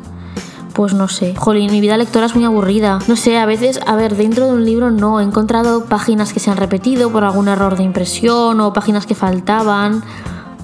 pues 0.75 0.95
no 0.95 1.07
sé. 1.07 1.37
Jolín, 1.37 1.71
mi 1.71 1.81
vida 1.81 1.97
lectora 1.97 2.27
es 2.27 2.35
muy 2.35 2.45
aburrida. 2.45 2.99
No 3.07 3.15
sé, 3.15 3.39
a 3.39 3.47
veces, 3.47 3.79
a 3.87 3.95
ver, 3.95 4.17
dentro 4.17 4.47
de 4.47 4.53
un 4.53 4.65
libro 4.65 4.91
no, 4.91 5.21
he 5.21 5.23
encontrado 5.23 5.85
páginas 5.85 6.33
que 6.33 6.41
se 6.41 6.51
han 6.51 6.57
repetido 6.57 7.13
por 7.13 7.23
algún 7.23 7.47
error 7.47 7.77
de 7.77 7.85
impresión 7.85 8.61
o 8.61 8.73
páginas 8.73 9.07
que 9.07 9.15
faltaban 9.15 10.03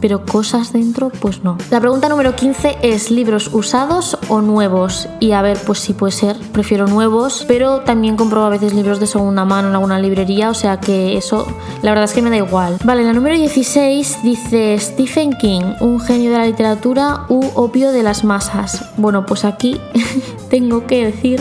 pero 0.07 0.25
cosas 0.25 0.73
dentro, 0.73 1.11
pues 1.11 1.43
no. 1.43 1.59
La 1.69 1.81
pregunta 1.81 2.09
número 2.09 2.37
15 2.37 2.77
es 2.81 3.11
libros 3.11 3.51
usados 3.53 4.17
o 4.29 4.41
nuevos. 4.41 5.09
Y 5.19 5.33
a 5.33 5.43
ver, 5.43 5.59
pues 5.67 5.81
sí 5.81 5.95
puede 5.95 6.13
ser, 6.13 6.37
prefiero 6.53 6.87
nuevos, 6.87 7.45
pero 7.49 7.81
también 7.81 8.15
compro 8.15 8.45
a 8.45 8.49
veces 8.49 8.73
libros 8.73 9.01
de 9.01 9.09
segunda 9.09 9.45
mano 9.45 9.67
en 9.67 9.75
alguna 9.75 9.99
librería, 9.99 10.49
o 10.49 10.55
sea 10.55 10.79
que 10.79 11.17
eso 11.17 11.45
la 11.83 11.91
verdad 11.91 12.05
es 12.05 12.13
que 12.13 12.23
me 12.23 12.31
da 12.31 12.37
igual. 12.37 12.79
Vale, 12.85 13.03
la 13.03 13.13
número 13.15 13.35
16 13.37 14.19
dice 14.23 14.79
Stephen 14.79 15.33
King, 15.33 15.75
un 15.81 15.99
genio 15.99 16.31
de 16.31 16.39
la 16.39 16.47
literatura 16.47 17.27
u 17.29 17.45
opio 17.57 17.91
de 17.91 18.05
las 18.05 18.23
masas. 18.23 18.85
Bueno, 18.97 19.27
pues 19.27 19.45
aquí 19.45 19.81
tengo 20.51 20.87
que 20.87 21.07
decir 21.07 21.41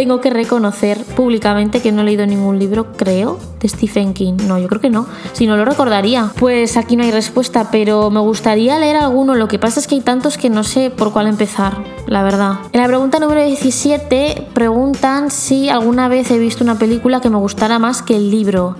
tengo 0.00 0.22
que 0.22 0.30
reconocer 0.30 1.04
públicamente 1.14 1.82
que 1.82 1.92
no 1.92 2.00
he 2.00 2.04
leído 2.06 2.24
ningún 2.24 2.58
libro, 2.58 2.92
creo, 2.92 3.38
de 3.60 3.68
Stephen 3.68 4.14
King. 4.14 4.38
No, 4.48 4.58
yo 4.58 4.66
creo 4.66 4.80
que 4.80 4.88
no. 4.88 5.06
Si 5.34 5.46
no 5.46 5.58
lo 5.58 5.66
recordaría. 5.66 6.32
Pues 6.38 6.78
aquí 6.78 6.96
no 6.96 7.02
hay 7.02 7.10
respuesta, 7.10 7.68
pero 7.70 8.08
me 8.08 8.20
gustaría 8.20 8.78
leer 8.78 8.96
alguno. 8.96 9.34
Lo 9.34 9.46
que 9.46 9.58
pasa 9.58 9.78
es 9.78 9.86
que 9.86 9.96
hay 9.96 10.00
tantos 10.00 10.38
que 10.38 10.48
no 10.48 10.64
sé 10.64 10.88
por 10.88 11.12
cuál 11.12 11.26
empezar, 11.26 11.84
la 12.06 12.22
verdad. 12.22 12.60
En 12.72 12.80
la 12.80 12.86
pregunta 12.86 13.18
número 13.18 13.44
17 13.44 14.46
preguntan 14.54 15.30
si 15.30 15.68
alguna 15.68 16.08
vez 16.08 16.30
he 16.30 16.38
visto 16.38 16.64
una 16.64 16.78
película 16.78 17.20
que 17.20 17.28
me 17.28 17.36
gustara 17.36 17.78
más 17.78 18.00
que 18.00 18.16
el 18.16 18.30
libro. 18.30 18.76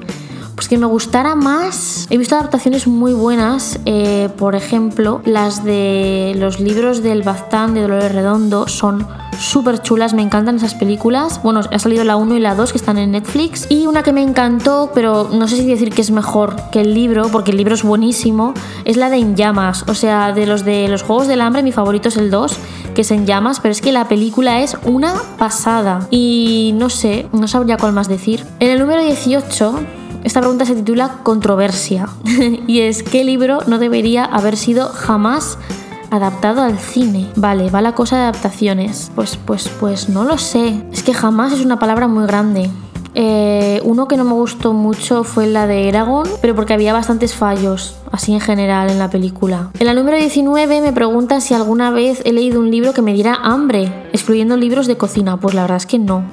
Pues 0.60 0.68
que 0.68 0.76
me 0.76 0.84
gustara 0.84 1.36
más. 1.36 2.06
He 2.10 2.18
visto 2.18 2.36
adaptaciones 2.36 2.86
muy 2.86 3.14
buenas, 3.14 3.80
eh, 3.86 4.28
por 4.36 4.54
ejemplo, 4.54 5.22
las 5.24 5.64
de 5.64 6.34
los 6.36 6.60
libros 6.60 7.02
del 7.02 7.22
Baztán 7.22 7.72
de 7.72 7.80
Dolores 7.80 8.12
Redondo 8.12 8.68
son 8.68 9.08
súper 9.38 9.80
chulas, 9.80 10.12
me 10.12 10.20
encantan 10.20 10.56
esas 10.56 10.74
películas. 10.74 11.42
Bueno, 11.42 11.60
ha 11.60 11.78
salido 11.78 12.04
la 12.04 12.16
1 12.16 12.36
y 12.36 12.40
la 12.40 12.54
2 12.54 12.72
que 12.72 12.76
están 12.76 12.98
en 12.98 13.12
Netflix. 13.12 13.68
Y 13.70 13.86
una 13.86 14.02
que 14.02 14.12
me 14.12 14.20
encantó, 14.22 14.90
pero 14.92 15.30
no 15.32 15.48
sé 15.48 15.56
si 15.56 15.64
decir 15.64 15.94
que 15.94 16.02
es 16.02 16.10
mejor 16.10 16.54
que 16.70 16.82
el 16.82 16.92
libro, 16.92 17.28
porque 17.32 17.52
el 17.52 17.56
libro 17.56 17.74
es 17.74 17.82
buenísimo, 17.82 18.52
es 18.84 18.98
la 18.98 19.08
de 19.08 19.16
En 19.16 19.36
Llamas. 19.36 19.86
O 19.88 19.94
sea, 19.94 20.34
de 20.34 20.44
los 20.44 20.66
de 20.66 20.88
los 20.88 21.02
Juegos 21.02 21.26
del 21.26 21.40
Hambre, 21.40 21.62
mi 21.62 21.72
favorito 21.72 22.10
es 22.10 22.18
el 22.18 22.30
2, 22.30 22.54
que 22.94 23.00
es 23.00 23.10
En 23.10 23.24
Llamas, 23.24 23.60
pero 23.60 23.72
es 23.72 23.80
que 23.80 23.92
la 23.92 24.08
película 24.08 24.60
es 24.60 24.76
una 24.84 25.14
pasada. 25.38 26.06
Y 26.10 26.72
no 26.74 26.90
sé, 26.90 27.30
no 27.32 27.48
sabría 27.48 27.78
cuál 27.78 27.94
más 27.94 28.08
decir. 28.08 28.44
En 28.58 28.68
el 28.68 28.78
número 28.78 29.02
18 29.02 29.99
esta 30.22 30.40
pregunta 30.40 30.64
se 30.64 30.74
titula 30.74 31.18
Controversia 31.22 32.08
y 32.66 32.80
es 32.80 33.02
¿qué 33.02 33.24
libro 33.24 33.60
no 33.66 33.78
debería 33.78 34.24
haber 34.24 34.56
sido 34.56 34.88
jamás 34.88 35.58
adaptado 36.10 36.62
al 36.62 36.78
cine? 36.78 37.28
Vale, 37.36 37.70
va 37.70 37.80
la 37.80 37.94
cosa 37.94 38.16
de 38.16 38.22
adaptaciones. 38.22 39.10
Pues, 39.14 39.36
pues, 39.36 39.68
pues 39.80 40.08
no 40.08 40.24
lo 40.24 40.38
sé. 40.38 40.84
Es 40.92 41.02
que 41.02 41.14
jamás 41.14 41.52
es 41.52 41.64
una 41.64 41.78
palabra 41.78 42.08
muy 42.08 42.26
grande. 42.26 42.68
Eh, 43.14 43.80
uno 43.84 44.06
que 44.08 44.16
no 44.16 44.24
me 44.24 44.32
gustó 44.32 44.72
mucho 44.72 45.24
fue 45.24 45.46
la 45.46 45.66
de 45.66 45.88
Eragon, 45.88 46.28
pero 46.40 46.54
porque 46.54 46.74
había 46.74 46.92
bastantes 46.92 47.34
fallos, 47.34 47.96
así 48.12 48.32
en 48.32 48.40
general, 48.40 48.90
en 48.90 48.98
la 48.98 49.10
película. 49.10 49.70
En 49.78 49.86
la 49.86 49.94
número 49.94 50.16
19 50.16 50.80
me 50.80 50.92
pregunta 50.92 51.40
si 51.40 51.54
alguna 51.54 51.90
vez 51.90 52.22
he 52.24 52.32
leído 52.32 52.60
un 52.60 52.70
libro 52.70 52.92
que 52.92 53.02
me 53.02 53.12
diera 53.12 53.34
hambre, 53.34 53.92
excluyendo 54.12 54.56
libros 54.56 54.86
de 54.86 54.96
cocina. 54.96 55.38
Pues 55.38 55.54
la 55.54 55.62
verdad 55.62 55.78
es 55.78 55.86
que 55.86 55.98
no. 55.98 56.24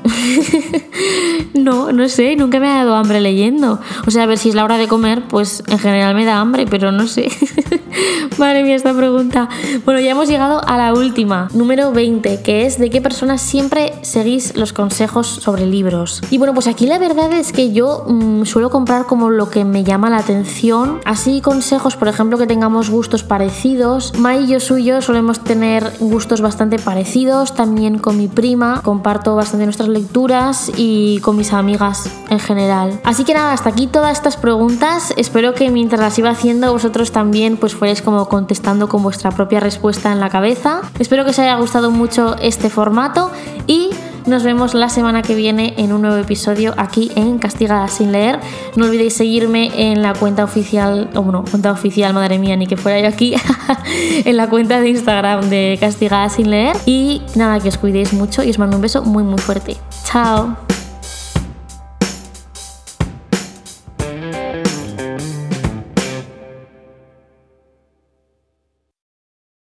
no, 1.53 1.91
no 1.91 2.09
sé, 2.09 2.35
nunca 2.35 2.59
me 2.59 2.67
ha 2.67 2.75
dado 2.75 2.95
hambre 2.95 3.21
leyendo. 3.21 3.79
O 4.05 4.11
sea, 4.11 4.23
a 4.23 4.27
ver 4.27 4.37
si 4.37 4.49
es 4.49 4.55
la 4.55 4.63
hora 4.63 4.77
de 4.77 4.87
comer, 4.87 5.23
pues 5.27 5.63
en 5.67 5.79
general 5.79 6.15
me 6.15 6.25
da 6.25 6.39
hambre, 6.39 6.65
pero 6.69 6.91
no 6.91 7.07
sé. 7.07 7.29
Madre 8.37 8.63
mía, 8.63 8.75
esta 8.75 8.93
pregunta. 8.93 9.49
Bueno, 9.85 9.99
ya 9.99 10.11
hemos 10.11 10.27
llegado 10.27 10.61
a 10.67 10.77
la 10.77 10.93
última, 10.93 11.47
número 11.53 11.91
20, 11.91 12.41
que 12.41 12.65
es 12.65 12.77
de 12.77 12.89
qué 12.89 13.01
personas 13.01 13.41
siempre 13.41 13.93
seguís 14.01 14.55
los 14.55 14.73
consejos 14.73 15.27
sobre 15.27 15.65
libros. 15.65 16.21
Y 16.29 16.37
bueno, 16.37 16.53
pues 16.53 16.67
aquí 16.67 16.85
la 16.85 16.99
verdad 16.99 17.31
es 17.33 17.51
que 17.51 17.71
yo 17.71 18.05
mm, 18.07 18.45
suelo 18.45 18.69
comprar 18.69 19.05
como 19.05 19.29
lo 19.29 19.49
que 19.49 19.65
me 19.65 19.83
llama 19.83 20.09
la 20.09 20.17
atención. 20.17 20.99
Así 21.05 21.41
consejos, 21.41 21.95
por 21.95 22.07
ejemplo, 22.07 22.37
que 22.37 22.47
tengamos 22.47 22.89
gustos 22.89 23.23
parecidos. 23.23 24.13
Mai 24.17 24.43
y 24.43 24.47
yo 24.47 24.59
suyo 24.59 25.01
solemos 25.01 25.43
tener 25.43 25.91
gustos 25.99 26.41
bastante 26.41 26.77
parecidos. 26.77 27.55
También 27.55 27.97
con 27.97 28.17
mi 28.17 28.27
prima 28.27 28.81
comparto 28.83 29.35
bastante 29.35 29.65
nuestras 29.65 29.89
lecturas 29.89 30.71
y 30.75 31.19
con 31.21 31.37
mis 31.37 31.53
amigas 31.53 32.09
en 32.29 32.39
general. 32.39 32.99
Así 33.03 33.23
que 33.23 33.33
nada, 33.33 33.53
hasta 33.53 33.69
aquí 33.69 33.87
todas 33.87 34.11
estas 34.11 34.37
preguntas. 34.37 35.13
Espero 35.17 35.53
que 35.53 35.69
mientras 35.71 35.99
las 35.99 36.17
iba 36.19 36.29
haciendo 36.29 36.71
vosotros 36.71 37.11
también 37.11 37.57
pues 37.57 37.73
fuerais 37.87 38.01
como 38.01 38.27
contestando 38.27 38.89
con 38.89 39.01
vuestra 39.01 39.31
propia 39.31 39.61
respuesta 39.61 40.11
en 40.11 40.19
la 40.19 40.27
cabeza. 40.27 40.81
Espero 40.99 41.23
que 41.23 41.29
os 41.29 41.39
haya 41.39 41.55
gustado 41.55 41.89
mucho 41.89 42.35
este 42.41 42.69
formato 42.69 43.31
y 43.65 43.91
nos 44.25 44.43
vemos 44.43 44.73
la 44.73 44.89
semana 44.89 45.21
que 45.21 45.35
viene 45.35 45.73
en 45.77 45.93
un 45.93 46.01
nuevo 46.01 46.17
episodio 46.17 46.73
aquí 46.75 47.09
en 47.15 47.37
Castigada 47.37 47.87
sin 47.87 48.11
leer. 48.11 48.41
No 48.75 48.87
olvidéis 48.87 49.13
seguirme 49.13 49.71
en 49.73 50.01
la 50.01 50.13
cuenta 50.13 50.43
oficial, 50.43 51.09
o 51.15 51.21
bueno, 51.21 51.45
cuenta 51.49 51.71
oficial, 51.71 52.13
madre 52.13 52.39
mía, 52.39 52.57
ni 52.57 52.67
que 52.67 52.75
fuera 52.75 52.99
yo 52.99 53.07
aquí, 53.07 53.35
en 54.25 54.35
la 54.35 54.49
cuenta 54.49 54.81
de 54.81 54.89
Instagram 54.89 55.49
de 55.49 55.77
Castigada 55.79 56.27
sin 56.27 56.49
leer. 56.49 56.75
Y 56.85 57.21
nada, 57.35 57.61
que 57.61 57.69
os 57.69 57.77
cuidéis 57.77 58.11
mucho 58.11 58.43
y 58.43 58.49
os 58.49 58.59
mando 58.59 58.75
un 58.75 58.81
beso 58.81 59.01
muy 59.01 59.23
muy 59.23 59.39
fuerte. 59.39 59.77
Chao. 60.03 60.66